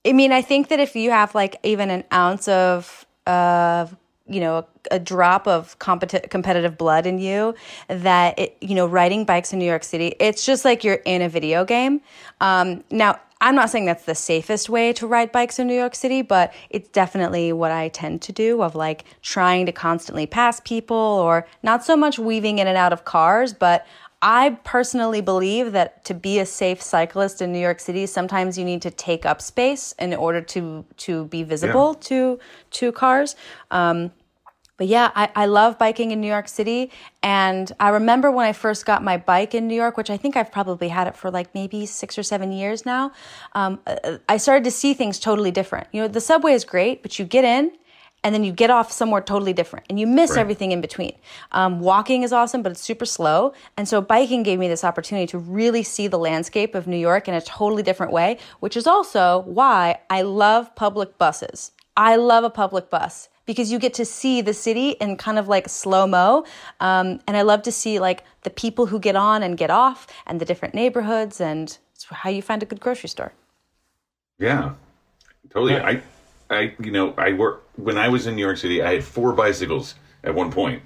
[0.05, 3.96] I mean, I think that if you have like even an ounce of, of
[4.27, 7.55] you know, a, a drop of competi- competitive blood in you,
[7.89, 11.23] that it, you know, riding bikes in New York City, it's just like you're in
[11.23, 12.01] a video game.
[12.41, 15.95] Um, now, I'm not saying that's the safest way to ride bikes in New York
[15.95, 20.61] City, but it's definitely what I tend to do of like trying to constantly pass
[20.61, 23.87] people or not so much weaving in and out of cars, but
[24.27, 28.65] I personally believe that to be a safe cyclist in New York City, sometimes you
[28.65, 32.09] need to take up space in order to to be visible yeah.
[32.09, 32.39] to
[32.71, 33.37] to cars.
[33.71, 34.13] Um,
[34.79, 36.91] but yeah, I, I love biking in New York City.
[37.23, 40.37] And I remember when I first got my bike in New York, which I think
[40.37, 43.13] I've probably had it for like maybe six or seven years now.
[43.53, 45.87] Um, uh, I started to see things totally different.
[45.93, 47.73] You know, the subway is great, but you get in
[48.25, 50.41] and then you get off somewhere totally different and you miss right.
[50.41, 51.13] everything in between.
[51.53, 53.53] Um, walking is awesome, but it's super slow.
[53.77, 57.29] And so biking gave me this opportunity to really see the landscape of New York
[57.29, 61.71] in a totally different way, which is also why I love public buses.
[61.97, 65.47] I love a public bus because you get to see the city in kind of
[65.47, 66.45] like slow mo.
[66.81, 70.07] Um, and I love to see like the people who get on and get off
[70.27, 73.33] and the different neighborhoods and it's how you find a good grocery store.
[74.39, 74.73] Yeah,
[75.51, 75.77] totally.
[75.77, 76.03] I
[76.55, 78.83] I, you know, I work when I was in New York City.
[78.83, 80.83] I had four bicycles at one point.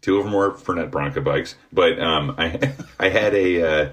[0.00, 3.92] Two of them were Fernet Branca bikes, but um, I I had a uh,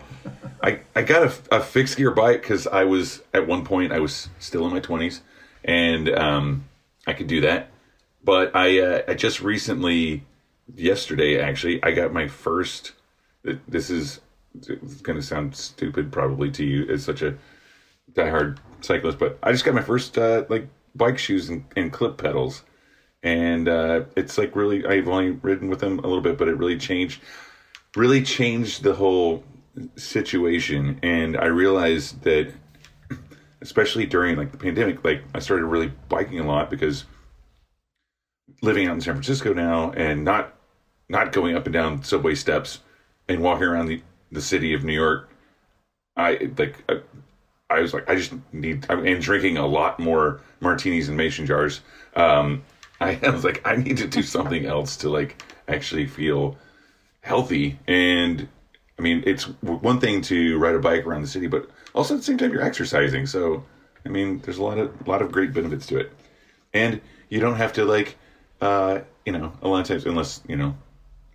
[0.64, 4.00] I I got a, a fixed gear bike because I was at one point I
[4.00, 5.22] was still in my twenties
[5.64, 6.66] and um,
[7.06, 7.70] I could do that.
[8.24, 10.26] But I uh, I just recently
[10.76, 12.94] yesterday actually I got my first.
[13.44, 14.20] This is
[15.04, 17.38] going to sound stupid probably to you as such a
[18.14, 22.18] diehard cyclist, but I just got my first uh, like bike shoes and, and clip
[22.18, 22.64] pedals,
[23.24, 24.86] and uh, it's like really.
[24.86, 27.22] I've only ridden with them a little bit, but it really changed,
[27.96, 29.44] really changed the whole
[29.96, 31.00] situation.
[31.04, 32.54] And I realized that,
[33.62, 37.06] especially during like the pandemic, like I started really biking a lot because
[38.62, 40.56] living out in San Francisco now and not
[41.08, 42.80] not going up and down subway steps
[43.28, 45.30] and walking around the the city of New York.
[46.16, 47.02] I like I
[47.82, 51.82] was like, I just need, I and drinking a lot more martinis and mason jars.
[52.16, 52.64] Um,
[53.00, 56.58] I, I was like, I need to do something else to like actually feel
[57.22, 57.78] healthy.
[57.88, 58.48] And
[58.98, 62.18] I mean, it's one thing to ride a bike around the city, but also at
[62.18, 63.26] the same time you're exercising.
[63.26, 63.64] So,
[64.06, 66.12] I mean, there's a lot of a lot of great benefits to it,
[66.74, 68.18] and you don't have to like,
[68.62, 70.76] uh, you know, a lot of times unless you know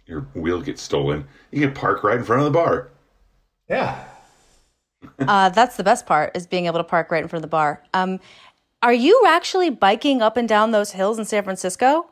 [0.06, 2.90] your wheel gets stolen, you can park right in front of the bar.
[3.68, 4.04] Yeah,
[5.20, 7.52] uh, that's the best part is being able to park right in front of the
[7.52, 7.82] bar.
[7.92, 8.20] Um,
[8.82, 12.06] are you actually biking up and down those hills in San Francisco?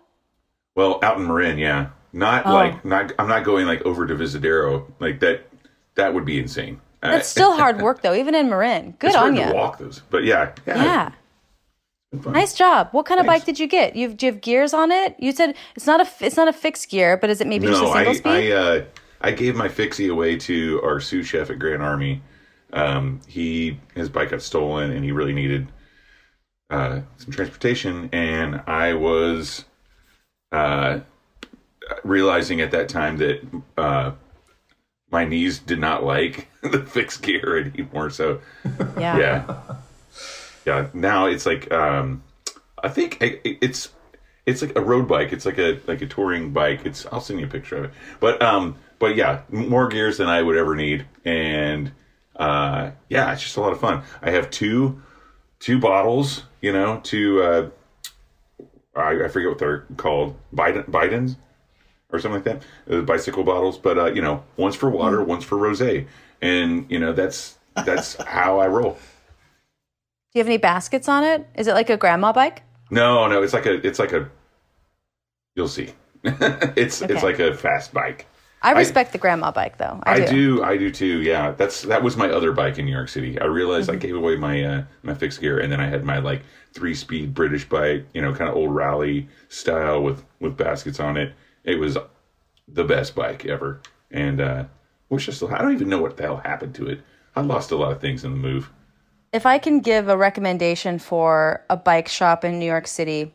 [0.74, 1.90] Well, out in Marin, yeah.
[2.12, 2.52] Not oh.
[2.52, 3.12] like not.
[3.18, 5.48] I'm not going like over to Visadero like that.
[5.94, 6.80] That would be insane.
[7.02, 8.92] It's still hard work though, even in Marin.
[8.98, 9.52] Good on you.
[9.52, 10.84] Walk those, but yeah, yeah.
[10.84, 11.12] yeah.
[12.26, 12.88] Nice job.
[12.92, 13.40] What kind of Thanks.
[13.40, 13.96] bike did you get?
[13.96, 15.16] You've do you have gears on it?
[15.18, 17.72] You said it's not a it's not a fixed gear, but is it maybe no,
[17.72, 18.52] just a single I, speed?
[18.52, 18.84] I uh,
[19.22, 22.20] I gave my fixie away to our sous chef at Grand Army
[22.72, 25.68] um, he his bike got stolen, and he really needed
[26.70, 28.08] uh, some transportation.
[28.12, 29.64] And I was
[30.50, 31.00] uh,
[32.04, 34.12] realizing at that time that uh,
[35.10, 38.10] my knees did not like the fixed gear anymore.
[38.10, 38.40] So
[38.98, 39.62] yeah, yeah,
[40.64, 40.88] yeah.
[40.94, 42.22] Now it's like um,
[42.82, 43.90] I think it's
[44.46, 45.32] it's like a road bike.
[45.32, 46.84] It's like a like a touring bike.
[46.84, 47.90] It's I'll send you a picture of it.
[48.18, 51.92] But um, but yeah, more gears than I would ever need, and
[52.42, 54.02] uh, yeah, it's just a lot of fun.
[54.20, 55.00] I have two
[55.60, 57.70] two bottles, you know, two uh,
[58.96, 61.36] I, I forget what they're called, bidon bidons
[62.10, 63.78] or something like that, uh, bicycle bottles.
[63.78, 65.26] But uh, you know, one's for water, mm.
[65.26, 66.06] one's for rosé,
[66.40, 68.94] and you know that's that's how I roll.
[70.32, 71.46] Do you have any baskets on it?
[71.54, 72.62] Is it like a grandma bike?
[72.90, 74.28] No, no, it's like a it's like a.
[75.54, 75.90] You'll see.
[76.24, 77.14] it's okay.
[77.14, 78.26] it's like a fast bike.
[78.62, 80.00] I respect I, the grandma bike though.
[80.04, 80.22] I do.
[80.22, 80.64] I do.
[80.64, 81.22] I do too.
[81.22, 83.38] Yeah, that's that was my other bike in New York City.
[83.40, 83.96] I realized mm-hmm.
[83.96, 86.94] I gave away my uh, my fixed gear, and then I had my like three
[86.94, 91.34] speed British bike, you know, kind of old rally style with with baskets on it.
[91.64, 91.98] It was
[92.68, 94.64] the best bike ever, and uh,
[95.08, 95.52] which still.
[95.52, 97.00] I don't even know what the hell happened to it.
[97.34, 98.70] I lost a lot of things in the move.
[99.32, 103.32] If I can give a recommendation for a bike shop in New York City,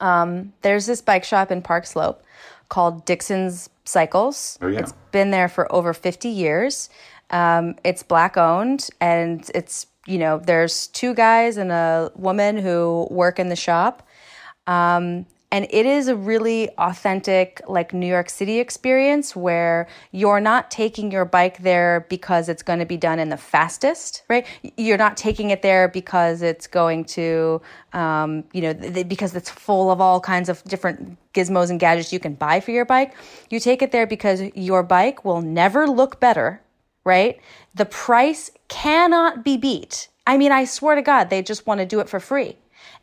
[0.00, 2.22] um, there's this bike shop in Park Slope
[2.68, 4.58] called Dixon's Cycles.
[4.60, 4.80] Oh, yeah.
[4.80, 6.90] It's been there for over 50 years.
[7.30, 13.08] Um, it's black owned and it's you know, there's two guys and a woman who
[13.10, 14.06] work in the shop.
[14.66, 20.70] Um, and it is a really authentic, like New York City experience where you're not
[20.70, 24.46] taking your bike there because it's going to be done in the fastest, right?
[24.76, 27.62] You're not taking it there because it's going to,
[27.94, 32.12] um, you know, th- because it's full of all kinds of different gizmos and gadgets
[32.12, 33.14] you can buy for your bike.
[33.48, 36.60] You take it there because your bike will never look better,
[37.02, 37.40] right?
[37.74, 40.08] The price cannot be beat.
[40.26, 42.58] I mean, I swear to God, they just want to do it for free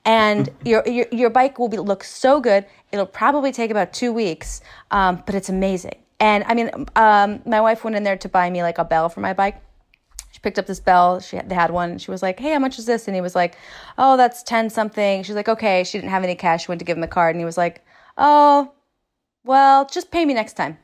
[0.06, 2.66] and your, your, your bike will be look so good.
[2.92, 4.62] It'll probably take about two weeks,
[4.92, 5.96] um, but it's amazing.
[6.20, 9.10] And I mean, um, my wife went in there to buy me like a bell
[9.10, 9.62] for my bike.
[10.32, 11.20] She picked up this bell.
[11.20, 11.98] She had, they had one.
[11.98, 13.56] She was like, "Hey, how much is this?" And he was like,
[13.98, 16.63] "Oh, that's ten something." She's like, "Okay." She didn't have any cash.
[16.63, 17.86] She went to give him the card, and he was like,
[18.18, 18.72] "Oh,
[19.44, 20.78] well, just pay me next time."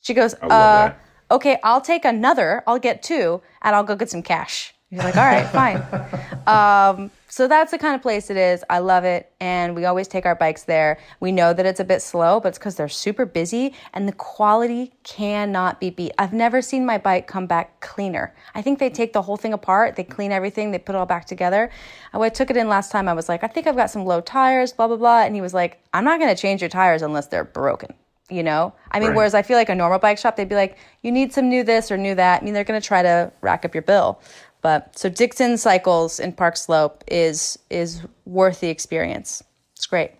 [0.00, 0.92] She goes, uh,
[1.30, 2.62] "Okay, I'll take another.
[2.66, 5.82] I'll get two, and I'll go get some cash." He's like, "All right, fine."
[6.46, 8.62] Um, so that's the kind of place it is.
[8.70, 9.32] I love it.
[9.40, 10.98] And we always take our bikes there.
[11.18, 14.12] We know that it's a bit slow, but it's because they're super busy and the
[14.12, 16.12] quality cannot be beat.
[16.18, 18.32] I've never seen my bike come back cleaner.
[18.54, 21.04] I think they take the whole thing apart, they clean everything, they put it all
[21.04, 21.68] back together.
[22.14, 24.20] I took it in last time, I was like, I think I've got some low
[24.20, 25.22] tires, blah, blah, blah.
[25.22, 27.92] And he was like, I'm not going to change your tires unless they're broken
[28.28, 29.16] you know i mean Right.
[29.18, 31.62] whereas i feel like a normal bike shop they'd be like you need some new
[31.62, 34.20] this or new that i mean they're going to try to rack up your bill
[34.66, 39.42] but so dixon cycles in park slope is is worth the experience
[39.76, 40.10] it's great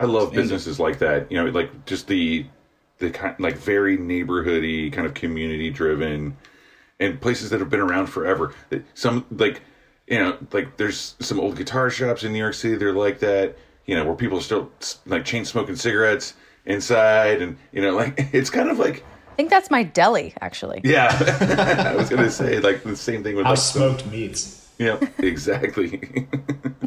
[0.00, 1.30] I love businesses like that.
[1.30, 2.46] You know, like just the
[2.98, 6.36] the kind like very neighborhoody kind of community driven,
[7.00, 8.54] and places that have been around forever.
[8.94, 9.62] Some like
[10.06, 12.76] you know like there's some old guitar shops in New York City.
[12.76, 13.56] They're like that.
[13.86, 14.70] You know, where people are still
[15.06, 16.34] like chain smoking cigarettes
[16.64, 19.04] inside, and you know, like it's kind of like
[19.38, 21.06] think that's my deli actually yeah.
[21.92, 24.68] I was gonna say like the same thing with How like smoked meats.
[24.78, 26.26] yeah, exactly.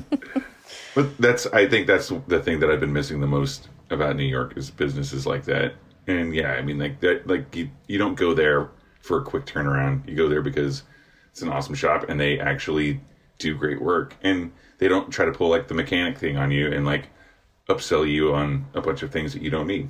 [0.95, 4.25] but that's I think that's the thing that I've been missing the most about New
[4.25, 5.75] York is businesses like that.
[6.07, 8.69] And yeah, I mean like that like you, you don't go there
[9.01, 10.05] for a quick turnaround.
[10.05, 10.83] You go there because
[11.31, 12.99] it's an awesome shop and they actually
[13.37, 16.69] do great work and they don't try to pull like the mechanic thing on you
[16.71, 17.07] and like
[17.69, 19.89] upsell you on a bunch of things that you don't need.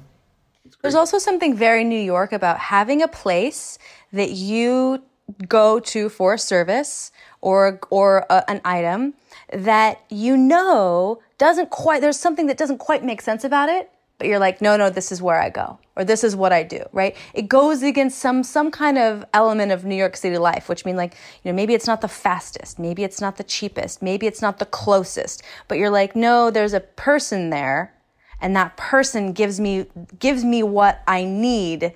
[0.81, 3.77] There's also something very New York about having a place
[4.13, 5.03] that you
[5.47, 9.13] go to for a service or or a, an item
[9.53, 14.27] that you know doesn't quite there's something that doesn't quite make sense about it but
[14.27, 16.83] you're like no no this is where I go or this is what I do
[16.91, 17.15] right?
[17.33, 20.95] It goes against some some kind of element of New York City life which mean
[20.95, 24.41] like you know maybe it's not the fastest maybe it's not the cheapest maybe it's
[24.41, 27.93] not the closest but you're like no there's a person there
[28.41, 29.85] and that person gives me
[30.19, 31.93] gives me what I need,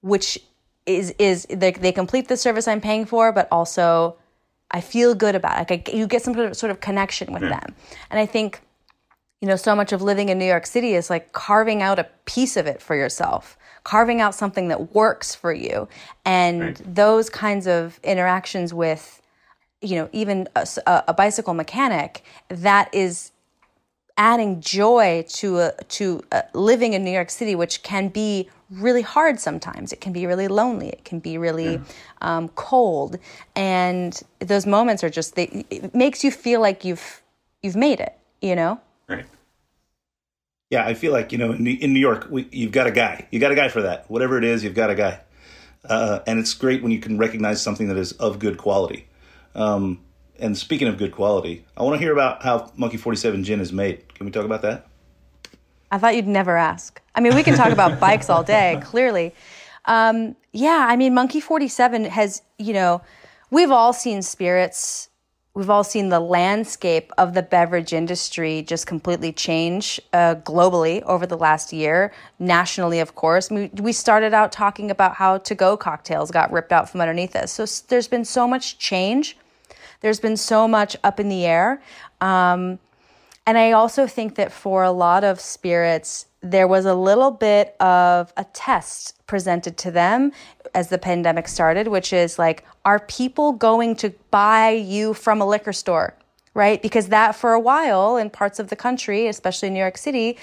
[0.00, 0.38] which
[0.86, 4.16] is is they, they complete the service I'm paying for, but also
[4.70, 5.70] I feel good about it.
[5.70, 7.60] Like I, you get some sort of, sort of connection with Yeah.
[7.60, 7.74] them,
[8.10, 8.60] and I think
[9.40, 12.04] you know so much of living in New York City is like carving out a
[12.24, 15.88] piece of it for yourself, carving out something that works for you,
[16.24, 19.20] and those kinds of interactions with
[19.82, 20.48] you know even
[20.86, 23.32] a bicycle mechanic that is
[24.16, 29.02] adding joy to a, to a living in New York City, which can be really
[29.02, 29.92] hard sometimes.
[29.92, 30.88] It can be really lonely.
[30.88, 31.80] It can be really
[32.22, 33.18] um, cold,
[33.54, 37.22] and those moments are just they, it makes you feel like you've
[37.62, 38.16] you've made it.
[38.40, 38.80] You know.
[39.08, 39.26] Right.
[40.70, 43.26] Yeah, I feel like you know in, in New York, we, you've got a guy.
[43.30, 44.10] You got a guy for that.
[44.10, 45.20] Whatever it is, you've got a guy,
[45.88, 49.06] uh, and it's great when you can recognize something that is of good quality.
[49.54, 50.03] Um,
[50.38, 53.60] and speaking of good quality, I want to hear about how Monkey Forty Seven gin
[53.60, 54.14] is made.
[54.14, 54.86] Can we talk about that?
[55.90, 57.00] I thought you'd never ask.
[57.14, 59.32] I mean, we can talk about bikes all day, clearly.
[59.84, 63.02] Um, yeah, I mean, Monkey 47 has, you know,
[63.50, 65.08] we've all seen spirits.
[65.54, 71.26] We've all seen the landscape of the beverage industry just completely change uh, globally over
[71.26, 73.50] the last year, nationally, of course.
[73.50, 77.36] We, we started out talking about how to go cocktails got ripped out from underneath
[77.36, 77.52] us.
[77.52, 79.36] So there's been so much change.
[80.04, 81.80] There's been so much up in the air.
[82.20, 82.78] Um,
[83.46, 87.74] and I also think that for a lot of spirits, there was a little bit
[87.80, 90.32] of a test presented to them
[90.74, 95.46] as the pandemic started, which is like, are people going to buy you from a
[95.46, 96.14] liquor store?
[96.52, 96.82] Right?
[96.82, 100.36] Because that for a while in parts of the country, especially New York City,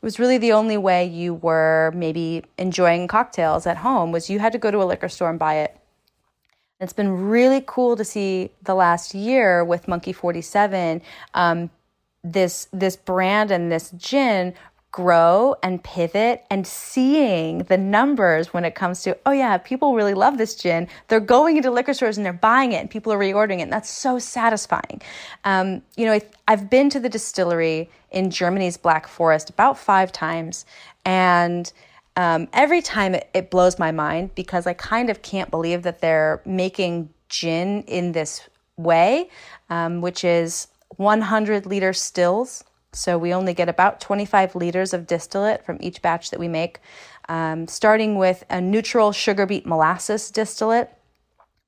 [0.00, 4.52] was really the only way you were maybe enjoying cocktails at home was you had
[4.52, 5.76] to go to a liquor store and buy it.
[6.80, 11.02] It's been really cool to see the last year with Monkey 47
[11.34, 11.70] um,
[12.22, 14.54] this this brand and this gin
[14.90, 20.14] grow and pivot and seeing the numbers when it comes to, oh yeah, people really
[20.14, 20.88] love this gin.
[21.08, 23.62] They're going into liquor stores and they're buying it and people are reordering it.
[23.62, 25.02] And that's so satisfying.
[25.44, 26.18] Um, you know,
[26.48, 30.64] I've been to the distillery in Germany's Black Forest about five times.
[31.04, 31.70] And
[32.18, 36.00] um, every time it, it blows my mind because I kind of can't believe that
[36.00, 38.46] they're making gin in this
[38.76, 39.30] way,
[39.70, 45.64] um, which is 100 liter stills so we only get about 25 liters of distillate
[45.64, 46.80] from each batch that we make,
[47.28, 50.90] um, starting with a neutral sugar beet molasses distillate.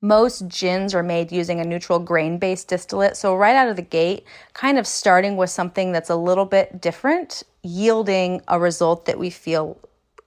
[0.01, 3.15] Most gins are made using a neutral grain based distillate.
[3.15, 6.81] So, right out of the gate, kind of starting with something that's a little bit
[6.81, 9.77] different, yielding a result that we feel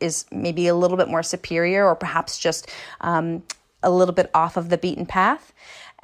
[0.01, 2.71] is maybe a little bit more superior or perhaps just
[3.01, 3.43] um,
[3.83, 5.53] a little bit off of the beaten path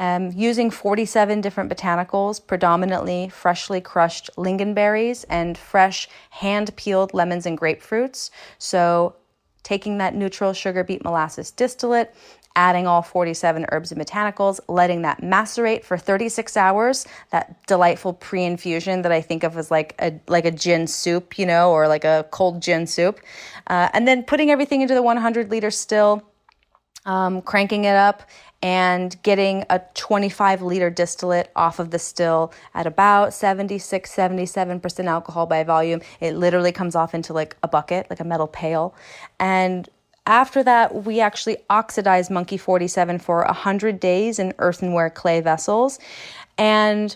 [0.01, 7.61] um, using 47 different botanicals, predominantly freshly crushed lingonberries and fresh hand peeled lemons and
[7.61, 8.30] grapefruits.
[8.59, 9.14] So,
[9.62, 12.14] taking that neutral sugar beet molasses distillate,
[12.57, 19.03] adding all 47 herbs and botanicals, letting that macerate for 36 hours, that delightful pre-infusion
[19.03, 22.05] that I think of as like a like a gin soup, you know, or like
[22.05, 23.21] a cold gin soup,
[23.69, 26.23] uh, and then putting everything into the 100 liter still,
[27.07, 28.23] um, cranking it up,
[28.63, 35.47] and getting a 25 liter distillate off of the still at about 76 77% alcohol
[35.47, 36.01] by volume.
[36.21, 38.95] It literally comes off into like a bucket like a metal pail.
[39.39, 39.89] And
[40.31, 45.99] after that we actually oxidize monkey 47 for 100 days in earthenware clay vessels.
[46.57, 47.14] And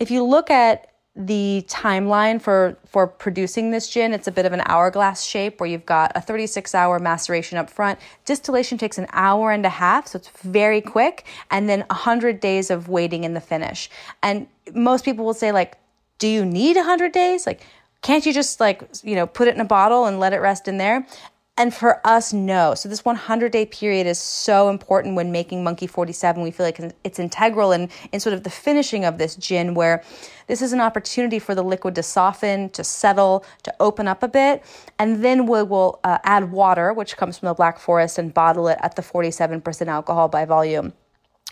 [0.00, 4.52] if you look at the timeline for for producing this gin it's a bit of
[4.52, 8.00] an hourglass shape where you've got a 36 hour maceration up front.
[8.24, 12.70] Distillation takes an hour and a half so it's very quick and then 100 days
[12.70, 13.88] of waiting in the finish.
[14.22, 15.76] And most people will say like
[16.18, 17.46] do you need 100 days?
[17.46, 17.60] Like
[18.00, 20.66] can't you just like you know put it in a bottle and let it rest
[20.66, 21.06] in there
[21.56, 22.74] and for us, no.
[22.74, 26.42] So this 100 day period is so important when making Monkey 47.
[26.42, 30.02] We feel like it's integral in, in sort of the finishing of this gin, where
[30.48, 34.28] this is an opportunity for the liquid to soften, to settle, to open up a
[34.28, 34.64] bit.
[34.98, 38.66] And then we will uh, add water, which comes from the Black Forest, and bottle
[38.66, 40.92] it at the 47% alcohol by volume.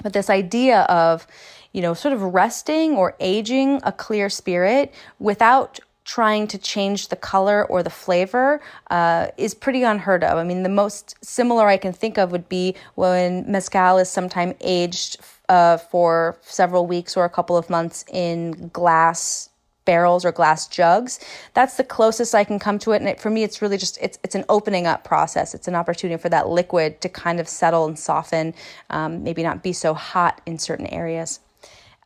[0.03, 1.29] But this idea of,
[1.73, 7.17] you know, sort of resting or aging a clear spirit without trying to change the
[7.17, 10.39] color or the flavor uh, is pretty unheard of.
[10.39, 14.55] I mean, the most similar I can think of would be when mezcal is sometimes
[14.61, 19.51] aged uh, for several weeks or a couple of months in glass
[19.85, 21.21] barrels or glass jugs.
[21.55, 22.97] That's the closest I can come to it.
[22.97, 25.55] And it, for me, it's really just it's it's an opening up process.
[25.55, 28.55] It's an opportunity for that liquid to kind of settle and soften,
[28.91, 31.41] um, maybe not be so hot in certain areas.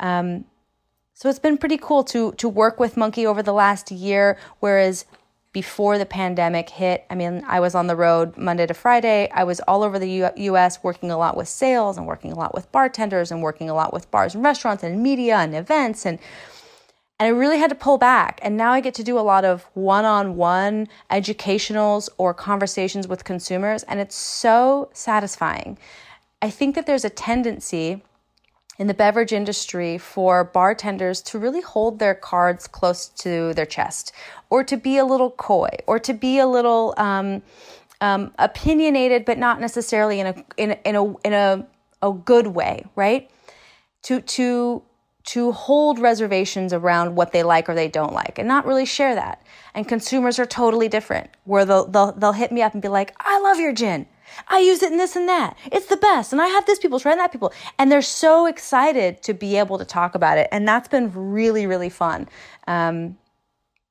[0.01, 0.45] Um,
[1.17, 5.07] so it's been pretty cool to to work with Monkey over the last year, whereas
[5.55, 9.31] before the pandemic hit, I mean, I was on the road Monday to Friday.
[9.33, 12.35] I was all over the U- US working a lot with sales and working a
[12.35, 16.05] lot with bartenders and working a lot with bars and restaurants and media and events
[16.05, 16.19] and
[17.19, 18.39] and I really had to pull back.
[18.43, 23.09] And now I get to do a lot of one on one educationals or conversations
[23.09, 23.85] with consumers.
[23.85, 25.79] And it's so satisfying.
[26.43, 28.03] I think that there's a tendency
[28.79, 34.13] in the beverage industry for bartenders to really hold their cards close to their chest
[34.51, 37.43] or to be a little coy or to be a little um,
[38.01, 41.67] um, opinionated but not necessarily in a in in a in a,
[42.03, 43.31] a good way right?
[44.05, 44.83] To to
[45.25, 49.15] to hold reservations around what they like or they don't like and not really share
[49.17, 49.43] that.
[49.75, 53.15] And consumers are totally different where they'll they'll, they'll hit me up and be like
[53.21, 54.07] i love your gin
[54.49, 55.57] I use it in this and that.
[55.73, 56.33] It's the best.
[56.33, 57.53] And I have this people try that people.
[57.79, 60.49] And they're so excited to be able to talk about it.
[60.53, 62.29] And that's been really, really fun.
[62.67, 63.17] Um,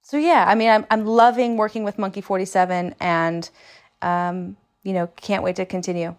[0.01, 3.49] so yeah, I mean, I'm, I'm loving working with Monkey 47 and,
[4.01, 6.15] um, you know, can't wait to continue.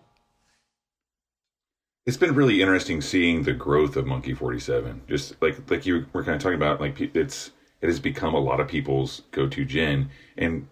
[2.04, 5.02] It's been really interesting seeing the growth of Monkey 47.
[5.08, 7.50] Just like, like you were kind of talking about, like it's,
[7.80, 10.66] it has become a lot of people's go-to gin and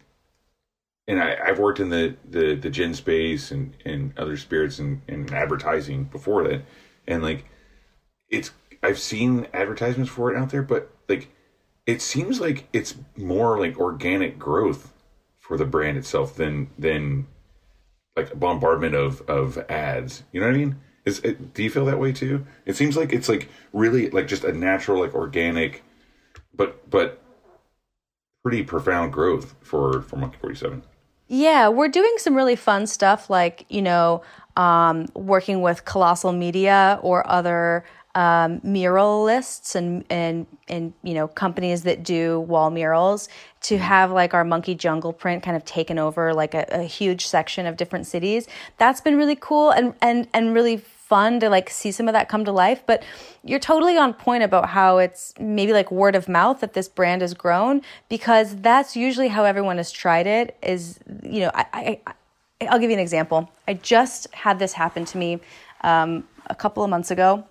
[1.07, 5.03] and I, have worked in the, the, the gin space and, and other spirits and,
[5.07, 6.63] and advertising before that.
[7.07, 7.45] And like,
[8.31, 8.51] it's,
[8.83, 11.29] I've seen advertisements for it out there, but like,
[11.87, 14.93] it seems like it's more like organic growth
[15.39, 17.27] for the brand itself than, than
[18.17, 20.23] like a bombardment of, of ads.
[20.33, 20.77] You know what I mean?
[21.05, 22.47] Is it, do you feel that way too?
[22.65, 25.85] It seems like it's like really like just a natural, like organic,
[26.55, 27.21] but, but
[28.43, 30.83] pretty profound growth for, for Monkey 47.
[31.29, 34.23] Yeah, we're doing some really fun stuff like, you know,
[34.57, 41.83] um, working with Colossal Media or other um, muralists and and and you know companies
[41.83, 43.29] that do wall murals
[43.63, 47.27] to have like our monkey jungle print kind of taken over like a, a huge
[47.27, 48.47] section of different cities.
[48.79, 50.77] That's been really cool and and and really
[51.07, 52.83] fun to like see some of that come to life.
[52.87, 53.05] But
[53.45, 57.21] you're totally on point about how it's maybe like word of mouth that this brand
[57.23, 60.57] has grown because that's usually how everyone has tried it.
[60.63, 63.51] Is you know I, I, I'll give you an example.
[63.69, 65.41] I just had this happen to me
[65.83, 67.45] um, a couple of months ago.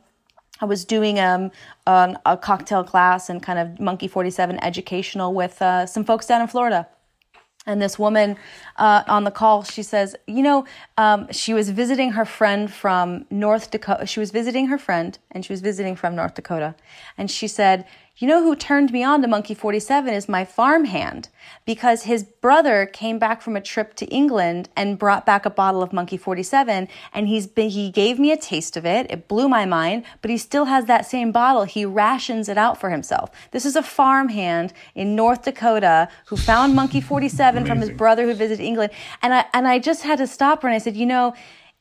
[0.62, 1.52] I was doing um,
[1.86, 6.42] an, a cocktail class and kind of Monkey 47 educational with uh, some folks down
[6.42, 6.88] in Florida.
[7.66, 8.38] And this woman
[8.76, 10.66] uh, on the call, she says, you know,
[10.98, 14.06] um, she was visiting her friend from North Dakota.
[14.06, 16.76] She was visiting her friend, and she was visiting from North Dakota.
[17.18, 17.86] And she said,
[18.18, 21.30] you know who turned me on to Monkey 47 is my farmhand
[21.66, 25.82] because his brother came back from a trip to England and brought back a bottle
[25.82, 29.08] of Monkey 47 and he's been, he gave me a taste of it.
[29.10, 31.64] It blew my mind, but he still has that same bottle.
[31.64, 33.32] He rations it out for himself.
[33.50, 38.36] This is a farmhand in North Dakota who found Monkey 47 from his brother who
[38.36, 38.92] visited England.
[39.24, 41.34] And I, and I just had to stop her and I said, you know,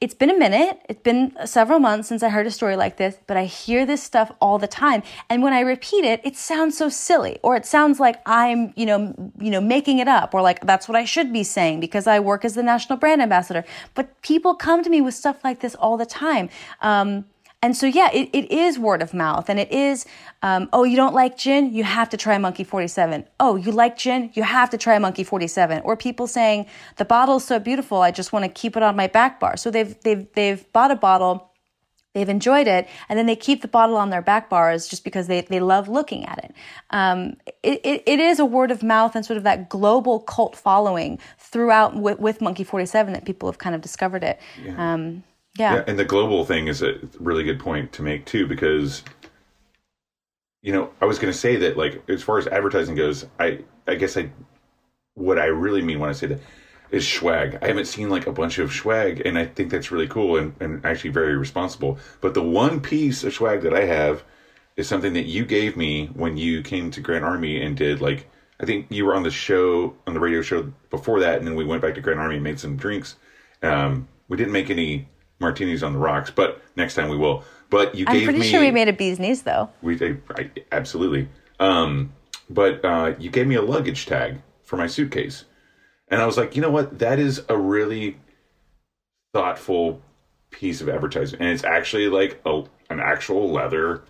[0.03, 0.81] it's been a minute.
[0.89, 4.03] It's been several months since I heard a story like this, but I hear this
[4.03, 5.05] stuff all the time.
[5.31, 8.85] And when I repeat it, it sounds so silly or it sounds like I'm, you
[8.85, 12.09] know, you know, making it up or like that's what I should be saying because
[12.09, 13.65] I work as the national brand ambassador.
[13.95, 16.51] But people come to me with stuff like this all the time.
[16.81, 17.27] Um,
[17.63, 20.05] and so, yeah, it, it is word of mouth and it is,
[20.43, 21.73] um, oh, you don't like gin?
[21.73, 23.25] You have to try Monkey 47.
[23.39, 24.33] Oh, you like gin?
[24.35, 25.81] You have to try Monkey 47.
[25.85, 29.07] Or people saying, the bottle's so beautiful, I just want to keep it on my
[29.07, 29.57] back bar.
[29.57, 31.53] So they've, they've, they've bought a bottle,
[32.15, 35.29] they've enjoyed it, and then they keep the bottle on their back bars just because
[35.29, 36.53] they, they love looking at it.
[36.91, 38.03] Um, it, it.
[38.07, 42.19] It is a word of mouth and sort of that global cult following throughout with,
[42.19, 44.41] with Monkey 47 that people have kind of discovered it.
[44.61, 44.95] Yeah.
[44.95, 45.23] Um,
[45.59, 45.75] yeah.
[45.77, 45.85] yeah.
[45.87, 49.03] And the global thing is a really good point to make too, because
[50.63, 53.61] you know, I was going to say that like as far as advertising goes, I
[53.87, 54.31] I guess I
[55.15, 56.41] what I really mean when I say that
[56.91, 57.59] is swag.
[57.63, 60.55] I haven't seen like a bunch of swag, and I think that's really cool and,
[60.61, 61.99] and actually very responsible.
[62.21, 64.23] But the one piece of swag that I have
[64.77, 68.29] is something that you gave me when you came to Grand Army and did like
[68.61, 71.57] I think you were on the show on the radio show before that, and then
[71.57, 73.17] we went back to Grand Army and made some drinks.
[73.63, 75.09] Um, we didn't make any
[75.43, 77.45] martinis on the rocks, but next time we will.
[77.69, 79.69] But you I'm gave pretty me sure we made a bee's knees though.
[79.83, 81.29] we did I, absolutely.
[81.61, 82.13] Um,
[82.49, 85.45] but uh, you gave me a luggage tag for my suitcase,
[86.09, 86.99] and I was like, you know what?
[86.99, 88.17] That is a really
[89.35, 90.01] thoughtful
[90.51, 94.03] piece of advertising, and it's actually like a an actual leather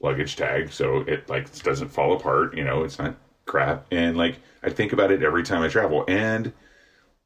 [0.00, 2.56] luggage tag, so it like doesn't fall apart.
[2.56, 3.16] You know, it's not
[3.46, 6.52] crap, and like I think about it every time I travel, and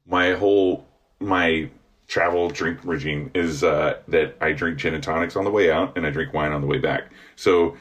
[0.06, 0.86] my whole
[1.20, 1.70] my
[2.06, 5.96] travel drink regime is uh, that I drink gin and tonics on the way out
[5.96, 7.10] and I drink wine on the way back.
[7.36, 7.76] So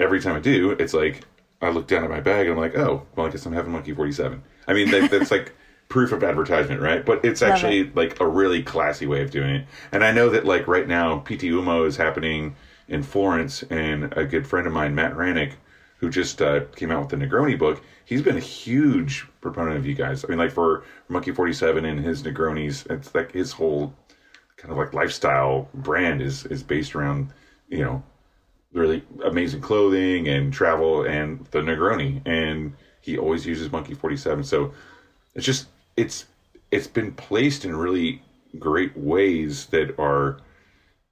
[0.00, 1.24] every time I do, it's like
[1.60, 3.72] I look down at my bag and I'm like, oh, well, I guess I'm having
[3.72, 4.42] Monkey 47.
[4.66, 5.52] I mean, that, that's like
[5.88, 7.04] proof of advertisement, right?
[7.04, 9.66] But it's actually like a really classy way of doing it.
[9.90, 12.56] And I know that like right now, Pitti Uomo is happening
[12.88, 15.52] in Florence, and a good friend of mine, Matt Hranek,
[15.98, 19.84] who just uh, came out with the Negroni book, he's been a huge proponent of
[19.84, 20.24] you guys.
[20.24, 23.92] I mean, like for Monkey 47 and his Negronis, it's like his whole
[24.56, 27.28] kind of like lifestyle brand is is based around,
[27.68, 28.02] you know,
[28.72, 32.22] really amazing clothing and travel and the Negroni.
[32.26, 34.42] And he always uses Monkey 47.
[34.42, 34.72] So
[35.34, 36.24] it's just, it's,
[36.70, 38.22] it's been placed in really
[38.58, 40.38] great ways that are,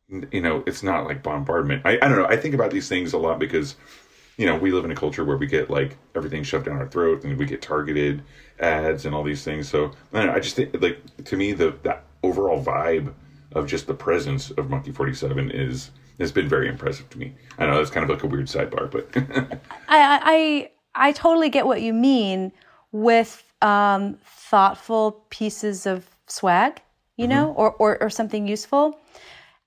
[0.09, 1.83] you know, it's not like bombardment.
[1.85, 2.27] I, I don't know.
[2.27, 3.77] I think about these things a lot because
[4.37, 6.89] you know, we live in a culture where we get like everything shoved down our
[6.89, 8.23] throat and we get targeted
[8.61, 9.69] ads and all these things.
[9.69, 10.33] So I don't know.
[10.35, 13.15] I just think like to me the that overall vibe
[13.53, 17.35] of just the presence of Monkey Forty Seven is has been very impressive to me.
[17.59, 19.09] I know that's kind of like a weird sidebar, but
[19.89, 22.53] I, I I totally get what you mean
[22.93, 26.81] with um, thoughtful pieces of swag,
[27.17, 28.99] you know, or, or or something useful.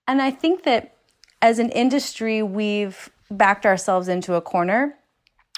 [0.07, 0.95] And I think that
[1.41, 4.97] as an industry, we've backed ourselves into a corner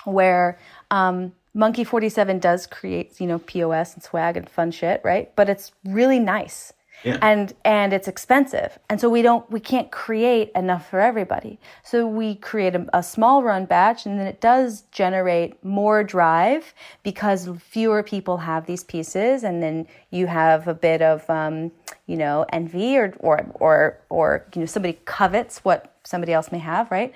[0.06, 0.60] where
[0.90, 5.34] um, Monkey 47 does create, you know, POS and swag and fun shit, right?
[5.36, 6.74] But it's really nice.
[7.04, 7.18] Yeah.
[7.22, 8.78] And and it's expensive.
[8.88, 11.60] And so we don't we can't create enough for everybody.
[11.84, 16.76] So we create a, a small run batch and then it does generate more drive
[17.02, 21.72] because fewer people have these pieces and then you have a bit of um,
[22.06, 26.60] you know, envy or or or or you know somebody covets what somebody else may
[26.60, 27.14] have, right?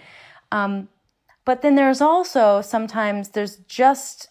[0.56, 0.90] Um,
[1.46, 4.30] but then there's also sometimes there's just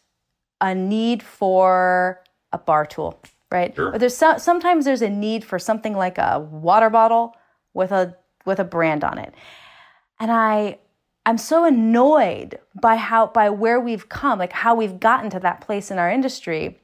[0.60, 2.22] a need for
[2.52, 3.20] a bar tool,
[3.50, 3.74] right?
[3.74, 3.94] Sure.
[3.94, 7.36] Or there's so, sometimes there's a need for something like a water bottle
[7.74, 8.16] with a
[8.46, 9.34] with a brand on it.
[10.20, 10.78] and I
[11.26, 15.60] I'm so annoyed by how by where we've come, like how we've gotten to that
[15.60, 16.80] place in our industry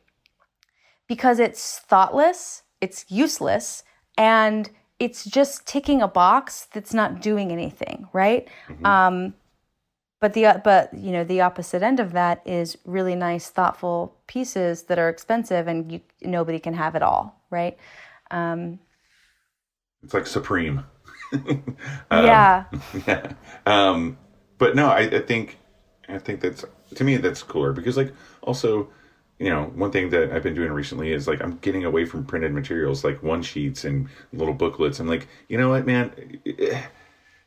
[1.08, 3.82] because it's thoughtless, it's useless,
[4.16, 4.70] and
[5.00, 8.48] it's just ticking a box that's not doing anything, right?
[8.84, 9.34] Um,
[10.20, 14.84] but the but you know the opposite end of that is really nice, thoughtful pieces
[14.84, 17.78] that are expensive, and you, nobody can have it all, right?
[18.30, 18.80] Um,
[20.02, 20.84] It's like Supreme.
[22.12, 22.64] yeah,
[23.06, 23.32] yeah.
[23.66, 24.18] Um,
[24.58, 25.58] but no, I, I think
[26.08, 26.64] I think that's
[26.96, 28.90] to me that's cooler because like also
[29.40, 32.24] you know one thing that I've been doing recently is like I'm getting away from
[32.24, 35.00] printed materials like one sheets and little booklets.
[35.00, 36.38] I'm like you know what man.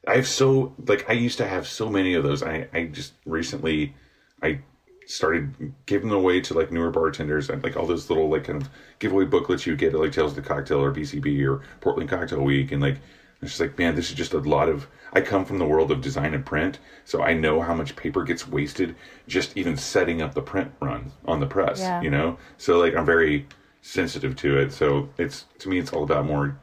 [0.06, 2.44] I have so like I used to have so many of those.
[2.44, 3.96] I I just recently
[4.42, 4.60] I
[5.06, 8.62] started giving them away to like newer bartenders and like all those little like kind
[8.62, 8.70] of
[9.00, 12.42] giveaway booklets you get at like Tales of the Cocktail or BCB or Portland Cocktail
[12.42, 12.98] Week and like
[13.44, 15.92] it's just like man this is just a lot of I come from the world
[15.92, 18.96] of design and print so I know how much paper gets wasted
[19.28, 22.02] just even setting up the print run on the press Yeah.
[22.02, 23.48] you know so like I'm very
[23.82, 26.58] sensitive to it so it's to me it's all about more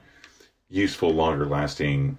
[0.69, 2.19] useful longer lasting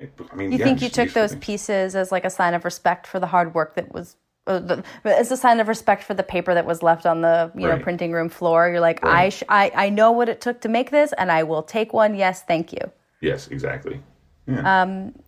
[0.00, 1.44] I mean you yeah, think you took those things.
[1.44, 4.16] pieces as like a sign of respect for the hard work that was.
[4.48, 7.66] Uh, as a sign of respect for the paper that was left on the you
[7.66, 10.68] know printing room floor, you're like, I, sh- I I know what it took to
[10.68, 12.14] make this, and I will take one.
[12.14, 12.92] Yes, thank you.
[13.20, 14.02] Yes exactly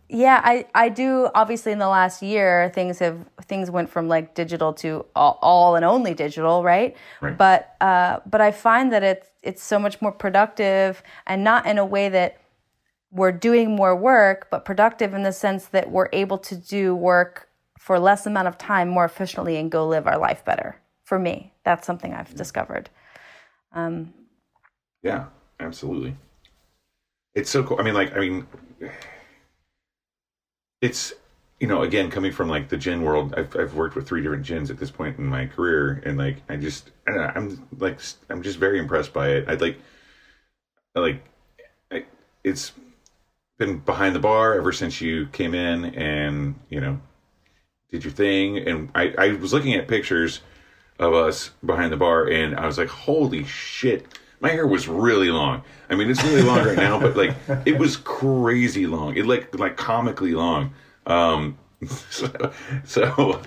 [0.09, 1.28] Yeah, I, I do.
[1.34, 5.76] Obviously, in the last year, things have things went from like digital to all, all
[5.76, 6.97] and only digital, right?
[7.20, 7.36] Right.
[7.36, 11.78] But uh, but I find that it's it's so much more productive, and not in
[11.78, 12.41] a way that
[13.11, 17.49] we're doing more work, but productive in the sense that we're able to do work
[17.78, 20.80] for less amount of time more efficiently and go live our life better.
[21.05, 22.91] For me, that's something I've discovered.
[23.72, 24.12] Um,
[25.03, 25.26] Yeah,
[25.59, 26.16] absolutely.
[27.39, 27.78] It's so cool.
[27.78, 28.49] I mean, like, I mean,
[30.80, 31.12] it's
[31.61, 34.45] you know, again, coming from like the gin world, I've I've worked with three different
[34.45, 38.01] gins at this point in my career, and like, I just, I know, I'm like,
[38.28, 39.49] I'm just very impressed by it.
[39.49, 39.78] I'd like,
[40.97, 41.24] I like,
[41.93, 42.07] I,
[42.43, 42.72] it's
[43.57, 47.01] been behind the bar ever since you came in, and you know,
[47.93, 50.41] did your thing, and I I was looking at pictures
[50.99, 55.30] of us behind the bar, and I was like, "Holy shit!" My hair was really
[55.30, 55.62] long.
[55.91, 57.34] I mean, it's really long right now, but like,
[57.66, 59.16] it was crazy long.
[59.16, 60.74] It like like comically long.
[61.07, 61.59] Um,
[62.11, 62.53] so,
[62.84, 63.43] so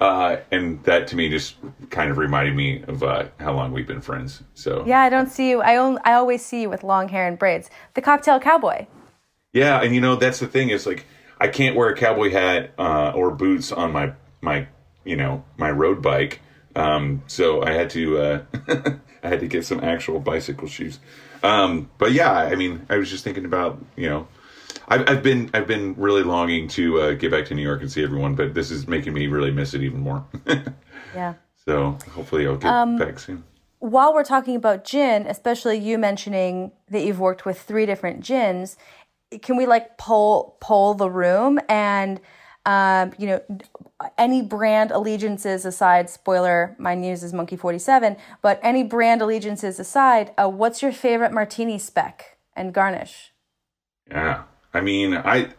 [0.00, 1.56] uh, and that to me just
[1.90, 4.42] kind of reminded me of uh, how long we've been friends.
[4.54, 5.62] So Yeah, I don't see you.
[5.62, 7.70] I only, I always see you with long hair and braids.
[7.94, 8.86] The cocktail cowboy.
[9.52, 11.06] Yeah, and you know that's the thing is like
[11.40, 14.68] I can't wear a cowboy hat uh, or boots on my my
[15.04, 16.40] you know my road bike,
[16.74, 18.42] um, so I had to uh,
[19.26, 21.00] I had to get some actual bicycle shoes.
[21.42, 24.28] Um, but yeah, I mean, I was just thinking about you know.
[24.88, 27.90] I've, I've been I've been really longing to uh, get back to New York and
[27.90, 30.24] see everyone, but this is making me really miss it even more.
[31.14, 31.34] Yeah.
[31.64, 33.42] so hopefully I'll get back soon.
[33.78, 38.76] while we're talking about gin, especially you mentioning that you've worked with three different gins,
[39.40, 42.20] can we like poll poll the room and
[42.66, 43.40] um, you know
[44.18, 46.10] any brand allegiances aside?
[46.10, 48.16] Spoiler: my news is Monkey Forty Seven.
[48.42, 53.32] But any brand allegiances aside, uh, what's your favorite martini spec and garnish?
[54.10, 54.42] Yeah.
[54.74, 55.50] I mean, I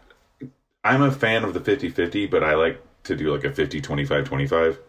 [0.84, 4.26] I'm a fan of the 50-50, but I like to do like a 50 25
[4.26, 4.80] 25.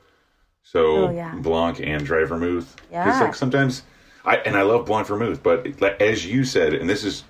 [0.63, 1.35] So Oh, yeah.
[1.37, 2.77] Blanc and dry vermouth.
[2.93, 3.21] Yeah.
[3.21, 3.83] like sometimes
[4.25, 5.67] I and I love Blanc vermouth, but
[6.03, 7.25] as you said, and this is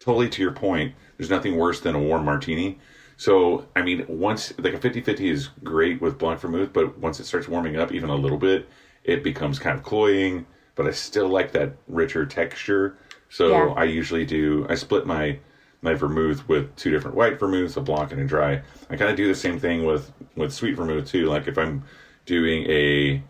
[0.00, 2.78] totally to your point, there's nothing worse than a warm martini.
[3.16, 7.24] So, I mean, once like a 50-50 is great with Blanc vermouth, but once it
[7.26, 8.68] starts warming up even a little bit,
[9.04, 12.98] it becomes kind of cloying, but I still like that richer texture.
[13.30, 13.72] So, Yeah.
[13.76, 15.38] I usually do I split my
[15.82, 18.62] my vermouth with two different white vermouths, a blanc and a dry.
[18.90, 21.26] I kind of do the same thing with with sweet vermouth too.
[21.26, 21.84] Like if I'm
[22.24, 23.22] doing a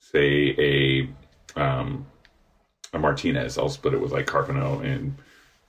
[0.00, 1.08] say a
[1.60, 2.06] um
[2.92, 5.16] a Martinez, I'll split it with like Carpano and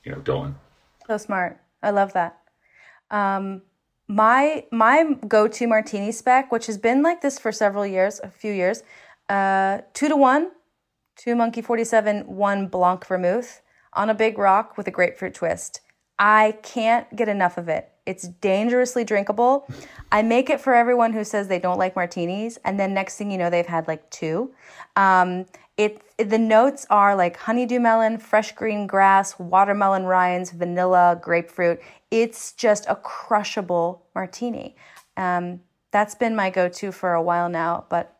[0.04, 0.56] you know Dolin.
[1.08, 1.60] So smart.
[1.82, 2.39] I love that.
[3.12, 3.64] Um,
[4.08, 8.52] my my go-to martini spec, which has been like this for several years, a few
[8.52, 8.84] years,
[9.30, 10.52] uh, two to one,
[11.16, 13.62] two Monkey Forty Seven, one Blanc Vermouth
[13.94, 15.82] on a big rock with a grapefruit twist.
[16.18, 17.90] I can't get enough of it.
[18.06, 19.68] It's dangerously drinkable.
[20.12, 23.30] I make it for everyone who says they don't like martinis, and then next thing
[23.32, 24.52] you know, they've had like two.
[24.96, 25.46] Um,
[25.80, 31.80] it, it- the notes are like honeydew melon, fresh green grass, watermelon rinds, vanilla, grapefruit.
[32.12, 34.76] It's just a crushable martini.
[35.16, 35.62] Um,
[35.92, 38.18] that's been my go-to for a while now, but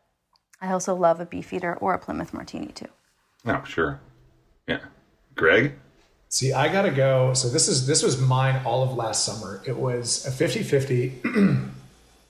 [0.62, 2.88] I also love a beefeater or a Plymouth martini too.
[3.46, 4.00] Oh, sure.
[4.68, 4.80] Yeah.
[5.36, 5.74] Greg?
[6.30, 7.34] See, I gotta go.
[7.34, 9.62] So this is this was mine all of last summer.
[9.66, 11.72] It was a 50-50,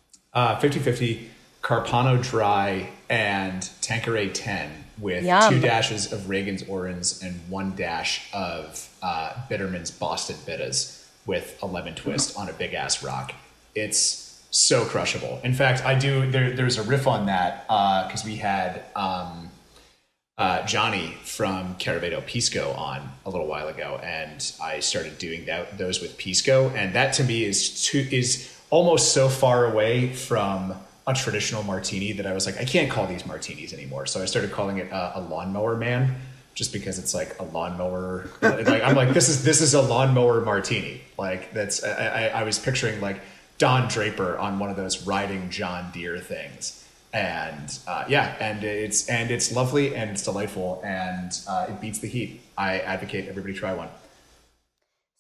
[0.34, 1.26] uh, 50-50
[1.62, 5.54] Carpano Dry and Tanqueray 10 with Yum.
[5.54, 11.66] two dashes of Regans' Orange and one dash of uh, Bittermens Boston Bittahs with a
[11.66, 13.34] lemon twist on a big ass rock.
[13.76, 15.40] It's so crushable.
[15.44, 16.30] In fact, I do.
[16.30, 19.50] There, there's a riff on that because we had um,
[20.38, 25.78] uh, Johnny from Caravedo Pisco on a little while ago, and I started doing that
[25.78, 30.76] those with Pisco, and that to me is too is almost so far away from
[31.10, 34.06] a traditional martini that I was like, I can't call these martinis anymore.
[34.06, 36.16] So I started calling it uh, a lawnmower man,
[36.54, 38.30] just because it's like a lawnmower.
[38.42, 41.02] like I'm like, this is this is a lawnmower martini.
[41.18, 43.22] Like that's I, I, I was picturing like
[43.58, 46.80] Don Draper on one of those riding John Deere things
[47.14, 52.00] and uh, yeah, and it's and it's lovely and it's delightful and uh, it beats
[52.00, 52.42] the heat.
[52.58, 53.90] I advocate everybody try one.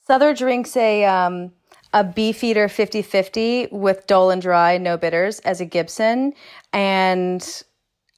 [0.07, 1.51] Sother drinks a um,
[1.93, 6.33] a Beefeater 50-50 with dull Dolin Dry, no bitters, as a Gibson,
[6.71, 7.63] and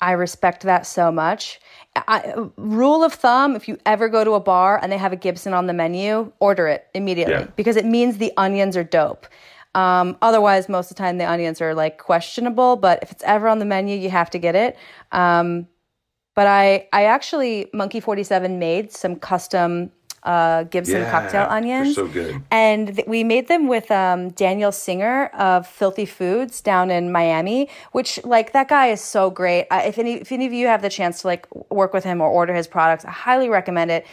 [0.01, 1.59] I respect that so much.
[1.95, 5.17] I, rule of thumb: if you ever go to a bar and they have a
[5.17, 7.47] Gibson on the menu, order it immediately Yeah.
[7.55, 9.27] because it means the onions are dope.
[9.75, 12.75] Um, otherwise, most of the time the onions are like questionable.
[12.75, 14.77] But if it's ever on the menu, you have to get it.
[15.11, 15.67] Um,
[16.33, 19.91] but I, I actually Monkey Forty Seven made some custom
[20.23, 21.95] uh, Gibson Yeah, cocktail they're onions.
[21.95, 22.41] so good.
[22.51, 27.69] And th- we made them with um, Daniel Singer of Filthy Foods down in Miami,
[27.91, 29.67] which like that guy is so great.
[29.71, 32.21] I, if any if any of you have the chance to like work with him
[32.21, 34.05] or order his products, I highly recommend it.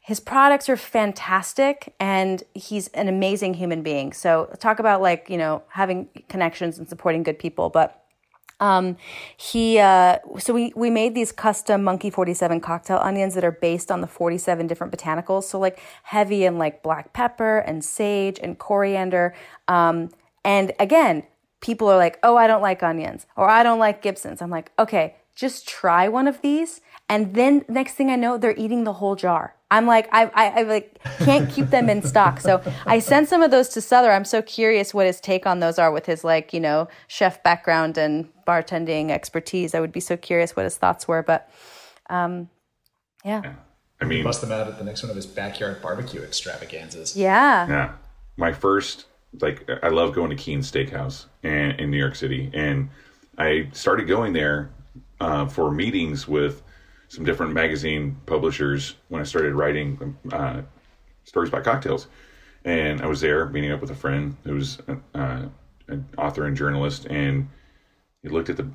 [0.00, 4.12] His products are fantastic, and he's an amazing human being.
[4.12, 8.02] So talk about like you know having connections and supporting good people, but.
[8.60, 8.96] Um,
[9.36, 13.52] he uh, so we we made these custom Monkey Forty Seven cocktail onions that are
[13.52, 15.44] based on the forty seven different botanicals.
[15.44, 19.34] So like heavy in like black pepper and sage and coriander.
[19.68, 20.10] Um,
[20.44, 21.24] and again,
[21.60, 24.72] people are like, "Oh, I don't like onions," or "I don't like Gibsons." I'm like,
[24.78, 28.94] "Okay, just try one of these." And then next thing I know, they're eating the
[28.94, 29.54] whole jar.
[29.70, 32.40] I'm like, I, I, I like can't keep them in stock.
[32.40, 34.14] So I sent some of those to Sother.
[34.14, 37.42] I'm so curious what his take on those are with his like, you know, chef
[37.42, 39.74] background and bartending expertise.
[39.74, 41.22] I would be so curious what his thoughts were.
[41.22, 41.50] But
[42.10, 42.48] um,
[43.24, 43.54] yeah.
[44.00, 47.16] I mean, Bust them out at the next one of his backyard barbecue extravaganzas.
[47.16, 47.66] Yeah.
[47.68, 47.92] Yeah.
[48.36, 49.06] My first,
[49.40, 52.50] like, I love going to Keens Steakhouse in, in New York City.
[52.54, 52.90] And
[53.36, 54.70] I started going there
[55.20, 56.62] uh, for meetings with
[57.08, 60.62] some different magazine publishers when I started writing uh,
[61.24, 62.08] stories about cocktails.
[62.64, 64.78] And I was there meeting up with a friend who's
[65.14, 65.46] uh,
[65.88, 67.06] an author and journalist.
[67.06, 67.48] And
[68.22, 68.68] he looked at the,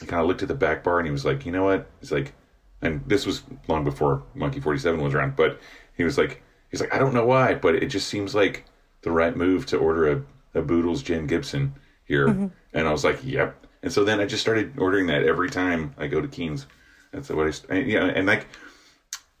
[0.00, 1.90] he kind of looked at the back bar and he was like, you know what?
[2.00, 2.32] He's like,
[2.80, 5.58] and this was long before Monkey 47 was around, but
[5.96, 8.64] he was like, he's like, I don't know why, but it just seems like
[9.02, 11.74] the right move to order a, a Boodles Gin Gibson
[12.04, 12.28] here.
[12.72, 13.63] And I was like, yep.
[13.84, 16.66] And so then I just started ordering that every time I go to Keens.
[17.12, 18.46] That's what I, st- and, yeah, and like,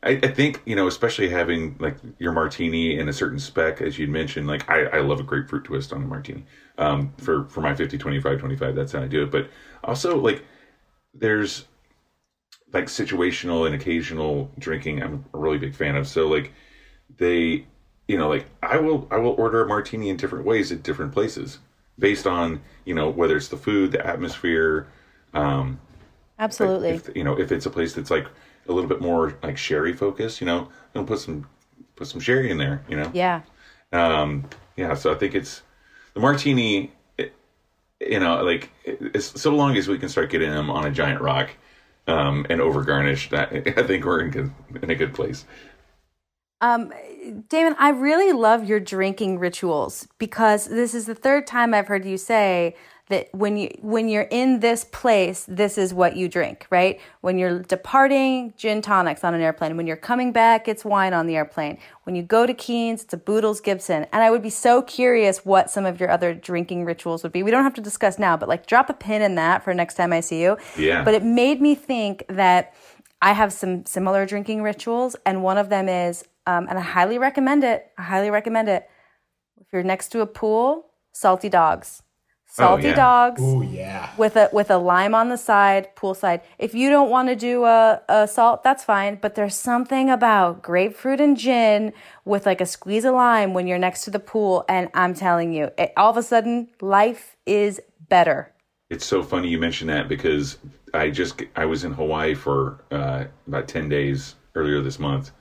[0.02, 3.98] I, I think, you know, especially having like your martini in a certain spec, as
[3.98, 6.44] you'd mentioned, like I, I love a grapefruit twist on a martini.
[6.76, 9.30] Um, for, for my 50, 25, 25, that's how I do it.
[9.30, 9.48] But
[9.82, 10.44] also like
[11.14, 11.64] there's
[12.70, 16.06] like situational and occasional drinking I'm a really big fan of.
[16.06, 16.52] So like
[17.16, 17.64] they
[18.08, 21.12] you know, like I will I will order a martini in different ways at different
[21.12, 21.60] places
[21.98, 24.88] based on, you know, whether it's the food, the atmosphere,
[25.32, 25.78] um
[26.38, 26.90] Absolutely.
[26.90, 28.26] if, you know, if it's a place that's like
[28.68, 31.46] a little bit more like sherry focused, you know, then put some
[31.96, 33.10] put some sherry in there, you know.
[33.14, 33.42] yeah.
[33.92, 34.44] Um,
[34.76, 35.62] yeah, so I think it's
[36.14, 36.92] the martini.
[37.16, 37.32] It,
[38.00, 38.70] you know, like
[39.20, 41.50] so long as we can start getting them on a giant rock
[42.08, 43.44] um, and over garnished, I,
[43.76, 44.50] I think we're in good,
[44.82, 45.44] in a good place.
[46.64, 46.92] Um,
[47.50, 52.06] Damon, I really love your drinking rituals because this is the third time I've heard
[52.06, 52.74] you say
[53.10, 56.98] that when you when you're in this place, this is what you drink, right?
[57.20, 59.76] When you're departing, gin tonics on an airplane.
[59.76, 61.76] When you're coming back, it's wine on the airplane.
[62.04, 64.06] When you go to Keens, it's a Boodles Gibson.
[64.10, 67.42] And I would be so curious what some of your other drinking rituals would be.
[67.42, 69.96] We don't have to discuss now, but like drop a pin in that for next
[69.96, 70.56] time I see you.
[70.78, 71.04] Yeah.
[71.04, 72.72] But it made me think that
[73.20, 77.18] I have some similar drinking rituals, and one of them is, um, and I highly
[77.18, 77.90] recommend it.
[77.98, 78.88] I highly recommend it.
[79.60, 82.02] If you're next to a pool, salty dogs,
[82.46, 82.94] salty yeah.
[82.94, 84.10] dogs Ooh yeah.
[84.16, 86.42] with a with a lime on the side, poolside.
[86.58, 89.18] If you don't want to do a, a salt, that's fine.
[89.20, 91.92] But there's something about grapefruit and gin
[92.24, 95.52] with like a squeeze of lime when you're next to the pool, and I'm telling
[95.52, 98.52] you, it, all of a sudden, life is better.
[98.90, 100.58] It's so funny you mentioned that because
[100.92, 105.32] I just I was in Hawaii for uh, about ten days earlier this month,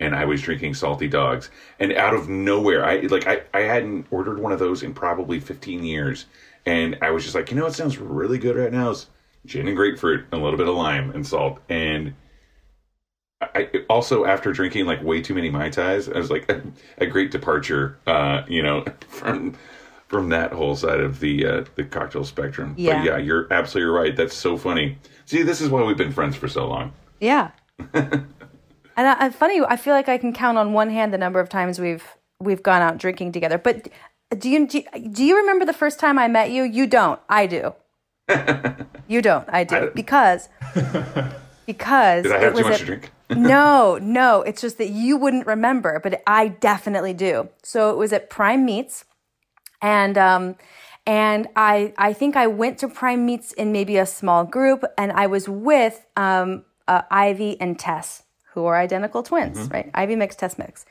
[0.00, 1.50] and I was drinking salty dogs.
[1.78, 5.38] And out of nowhere, I like I, I hadn't ordered one of those in probably
[5.38, 6.26] 15 years.
[6.66, 9.06] And I was just like, you know what sounds really good right now is
[9.46, 11.60] gin and grapefruit, and a little bit of lime and salt.
[11.68, 12.14] And
[13.40, 16.62] I also after drinking like way too many mai tais, I was like a,
[16.98, 19.56] a great departure, uh, you know, from
[20.08, 22.74] from that whole side of the uh, the cocktail spectrum.
[22.76, 22.98] Yeah.
[22.98, 24.16] But yeah, you're absolutely right.
[24.16, 24.98] That's so funny.
[25.26, 26.92] See, this is why we've been friends for so long.
[27.20, 27.50] Yeah.
[28.96, 31.40] and I, I- funny, I feel like I can count on one hand the number
[31.40, 32.04] of times we've
[32.40, 33.58] we've gone out drinking together.
[33.58, 33.88] But
[34.38, 36.62] do you do, you- do you remember the first time I met you?
[36.64, 37.20] You don't.
[37.28, 37.74] I do.
[39.08, 39.48] you don't.
[39.48, 40.48] I do because
[41.66, 43.10] because Did I it have too much at- to drink?
[43.30, 44.42] no, no.
[44.42, 47.48] It's just that you wouldn't remember, but I definitely do.
[47.62, 49.04] So it was at Prime Meats,
[49.80, 50.56] and um,
[51.06, 55.12] and I I think I went to Prime Meats in maybe a small group, and
[55.12, 59.90] I was with um, uh, Ivy and Tess, who are identical twins, right?
[59.94, 60.84] Ivy Mix, Tess Mix,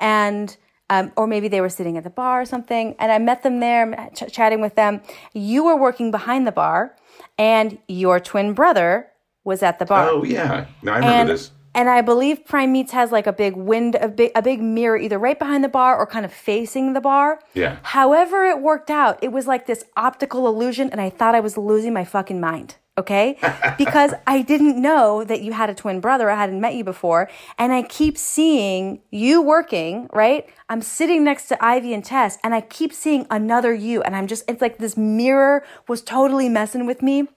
[0.00, 0.56] and.
[0.88, 3.58] Um, or maybe they were sitting at the bar or something, and I met them
[3.58, 5.00] there, ch- chatting with them.
[5.34, 6.94] You were working behind the bar,
[7.36, 9.08] and your twin brother
[9.42, 11.50] was at the bar Oh yeah, no, I remember and, this.
[11.74, 14.96] And I believe Prime Meats has like a big wind, a big, a big mirror
[14.96, 17.38] either right behind the bar or kind of facing the bar.
[17.52, 17.76] Yeah.
[17.82, 19.18] However, it worked out.
[19.22, 22.76] It was like this optical illusion, and I thought I was losing my fucking mind.
[22.98, 23.38] Okay.
[23.78, 26.30] because I didn't know that you had a twin brother.
[26.30, 27.28] I hadn't met you before.
[27.58, 30.48] And I keep seeing you working, right?
[30.68, 34.02] I'm sitting next to Ivy and Tess, and I keep seeing another you.
[34.02, 37.28] And I'm just, it's like this mirror was totally messing with me.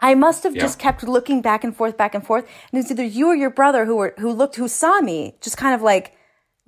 [0.00, 0.62] I must have Yeah.
[0.62, 2.44] just kept looking back and forth, back and forth.
[2.72, 5.56] And it's either you or your brother who were who looked who saw me, just
[5.56, 6.12] kind of like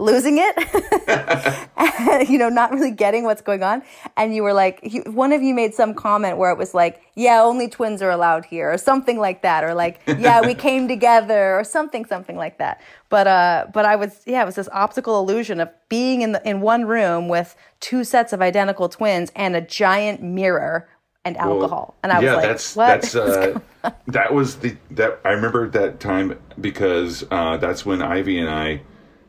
[0.05, 3.82] losing it, you know, not really getting what's going on.
[4.16, 7.00] And you were like, he, one of you made some comment where it was like,
[7.14, 10.88] "Yeah, only twins are allowed here," or something like that, or like, "Yeah, we came
[10.88, 12.80] together," or something, something like that.
[13.09, 16.48] But uh, but I was, yeah, it was this optical illusion of being in the
[16.48, 20.88] in one room with two sets of identical twins and a giant mirror
[21.24, 21.94] and Well, alcohol.
[22.02, 22.86] And I was yeah, like, that's what?
[22.86, 23.61] that's uh,
[24.09, 28.82] that was the that I remember that time because uh, that's when Ivy and I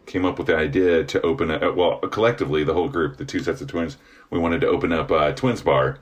[0.06, 3.40] came up with the idea to open a well collectively the whole group the two
[3.40, 3.98] sets of twins
[4.30, 5.98] we wanted to open up a twins bar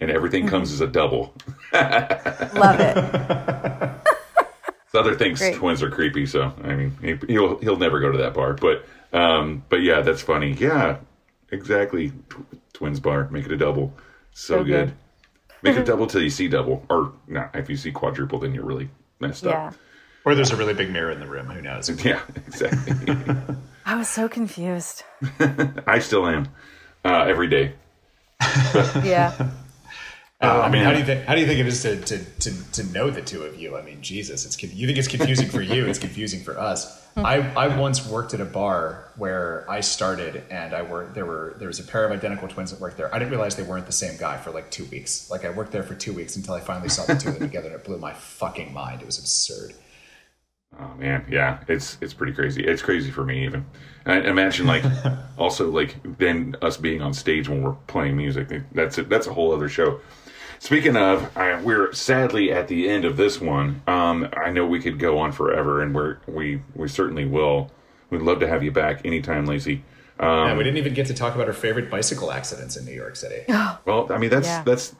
[0.00, 0.50] and everything Mm-hmm.
[0.50, 1.34] comes as a double.
[1.74, 2.96] Love it.
[4.92, 5.54] Sother thinks Great.
[5.56, 8.54] twins are creepy, so I mean he, he'll he'll never go to that bar.
[8.54, 10.52] But um, but yeah, that's funny.
[10.52, 10.96] Yeah,
[11.52, 12.10] exactly.
[12.28, 13.92] Tw- twins bar, make it a double.
[14.32, 14.86] So, So good.
[14.88, 14.94] good.
[15.62, 17.50] Make it double till you see double, or not.
[17.54, 18.88] If you see quadruple, then you're really
[19.20, 19.66] messed Yeah.
[19.68, 19.74] up.
[20.24, 21.46] Or there's a really big mirror in the room.
[21.46, 21.88] Who knows?
[22.04, 23.14] Yeah, exactly.
[23.86, 25.02] I was so confused.
[25.86, 26.48] I still am
[27.04, 27.74] uh, every day.
[29.02, 29.50] Yeah.
[30.42, 31.26] Uh, I mean, how do you think?
[31.26, 33.76] How do you think it is to, to to to know the two of you?
[33.76, 35.84] I mean, Jesus, it's you think it's confusing for you.
[35.84, 37.06] It's confusing for us.
[37.14, 41.14] I I once worked at a bar where I started, and I worked.
[41.14, 43.14] There were there was a pair of identical twins that worked there.
[43.14, 45.30] I didn't realize they weren't the same guy for like two weeks.
[45.30, 47.48] Like I worked there for two weeks until I finally saw the two of them
[47.48, 49.02] together, and it blew my fucking mind.
[49.02, 49.74] It was absurd.
[50.78, 52.64] Oh man, yeah, it's it's pretty crazy.
[52.64, 53.66] It's crazy for me even.
[54.04, 54.84] And I imagine like
[55.38, 58.48] also like then us being on stage when we're playing music.
[58.72, 59.08] That's it.
[59.08, 60.00] That's a whole other show.
[60.60, 63.82] Speaking of, I, we're sadly at the end of this one.
[63.86, 67.70] Um, I know we could go on forever, and we're we we certainly will.
[68.10, 69.82] We'd love to have you back anytime, Lacy.
[70.18, 72.92] Um, Yeah, we didn't even get to talk about our favorite bicycle accidents in New
[72.94, 73.44] York City.
[73.86, 74.62] Well, I mean that's Yeah.
[74.62, 74.94] that's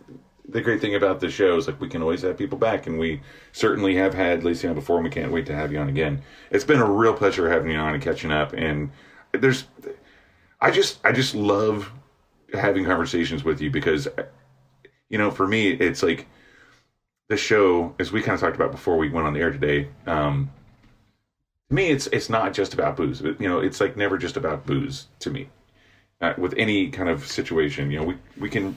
[0.50, 2.98] the great thing about the show is like we can always have people back, and
[2.98, 3.20] we
[3.52, 6.22] certainly have had Lacy on before, and we can't wait to have you on again.
[6.50, 8.52] It's been a real pleasure having you on and catching up.
[8.52, 8.90] And
[9.32, 9.64] there's,
[10.60, 11.90] I just I just love
[12.52, 14.08] having conversations with you because,
[15.08, 16.26] you know, for me it's like
[17.28, 19.88] the show as we kind of talked about before we went on the air today.
[20.06, 20.50] Um,
[21.68, 23.20] to me, it's it's not just about booze.
[23.20, 25.48] But, you know, it's like never just about booze to me.
[26.20, 28.76] Uh, with any kind of situation, you know, we we can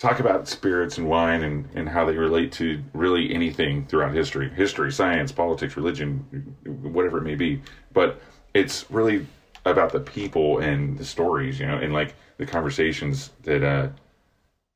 [0.00, 4.48] talk about spirits and wine and, and how they relate to really anything throughout history.
[4.48, 7.60] History science politics religion whatever it may be.
[7.92, 8.20] But
[8.54, 9.26] it's really
[9.66, 13.86] about the people and the stories you know and like the conversations that uh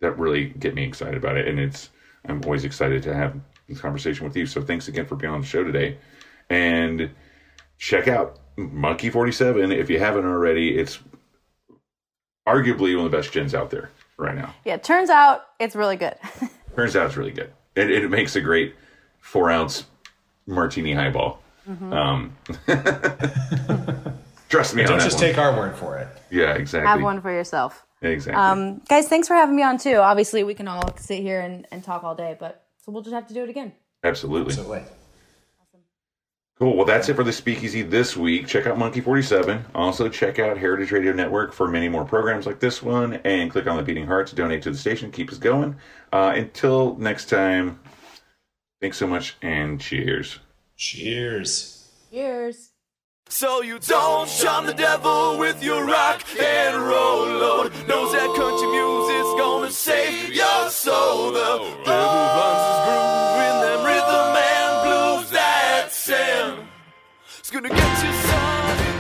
[0.03, 1.49] that really get me excited about it.
[1.49, 1.89] And it's
[2.27, 3.35] i'm always excited to have
[3.67, 4.45] this conversation with you.
[4.45, 5.97] So thanks again for being on the show today.
[6.51, 7.11] And
[7.79, 10.77] check out monkey 47 if you haven't already.
[10.77, 10.99] It's
[12.47, 14.77] arguably one of the best gins out there right now Yeah.
[14.77, 16.15] Turns out it's really good.
[16.77, 17.53] Turns out it's really good.
[17.77, 18.75] It, it makes a great
[19.21, 19.85] four ounce
[20.47, 21.41] martini highball.
[21.67, 22.37] Um,
[24.49, 25.21] trust me Don't that just one.
[25.21, 26.09] take our word for it.
[26.31, 26.87] yeah, exactly.
[26.89, 27.85] Have one for yourself.
[28.03, 28.35] Exactly.
[28.41, 29.97] Um, guys, thanks for having me on too.
[29.97, 33.15] Obviously, we can all sit here and, and talk all day, but so we'll just
[33.15, 33.73] have to do it again.
[34.03, 34.53] Absolutely.
[34.53, 34.83] Absolutely.
[36.59, 36.77] Cool.
[36.77, 38.47] Well, that's it for the Speakeasy this week.
[38.47, 39.65] Check out Monkey 47.
[39.75, 43.15] Also, check out Heritage Radio Network for many more programs like this one.
[43.25, 45.11] And click on the Beating Heart to donate to the station.
[45.11, 45.77] Keep us going.
[46.13, 47.81] Uh, until next time,
[48.81, 50.39] thanks so much and cheers.
[50.77, 51.91] Cheers.
[52.13, 52.71] Cheers.
[53.29, 57.73] So you don't shun the devil with your rock and roll load.
[57.89, 61.33] Knows that country music's gonna save your soul.
[61.33, 62.44] The devil
[67.61, 68.95] the end.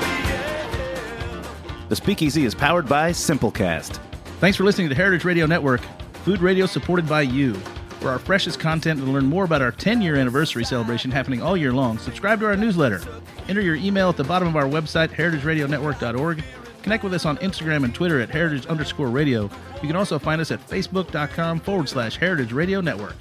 [1.89, 4.01] The Speakeasy is powered by Simplecast.
[4.41, 5.83] Thanks for listening to Heritage Radio Network,
[6.25, 7.55] food radio supported by you.
[8.01, 11.43] For our freshest content and to learn more about our 10 year anniversary celebration happening
[11.43, 13.01] all year long, subscribe to our newsletter.
[13.49, 16.43] Enter your email at the bottom of our website, heritageradionetwork.org.
[16.83, 19.45] Connect with us on Instagram and Twitter at heritage underscore radio.
[19.81, 23.15] You can also find us at facebook.com forward slash heritage radio network.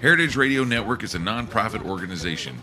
[0.00, 2.62] Heritage Radio Network is a nonprofit organization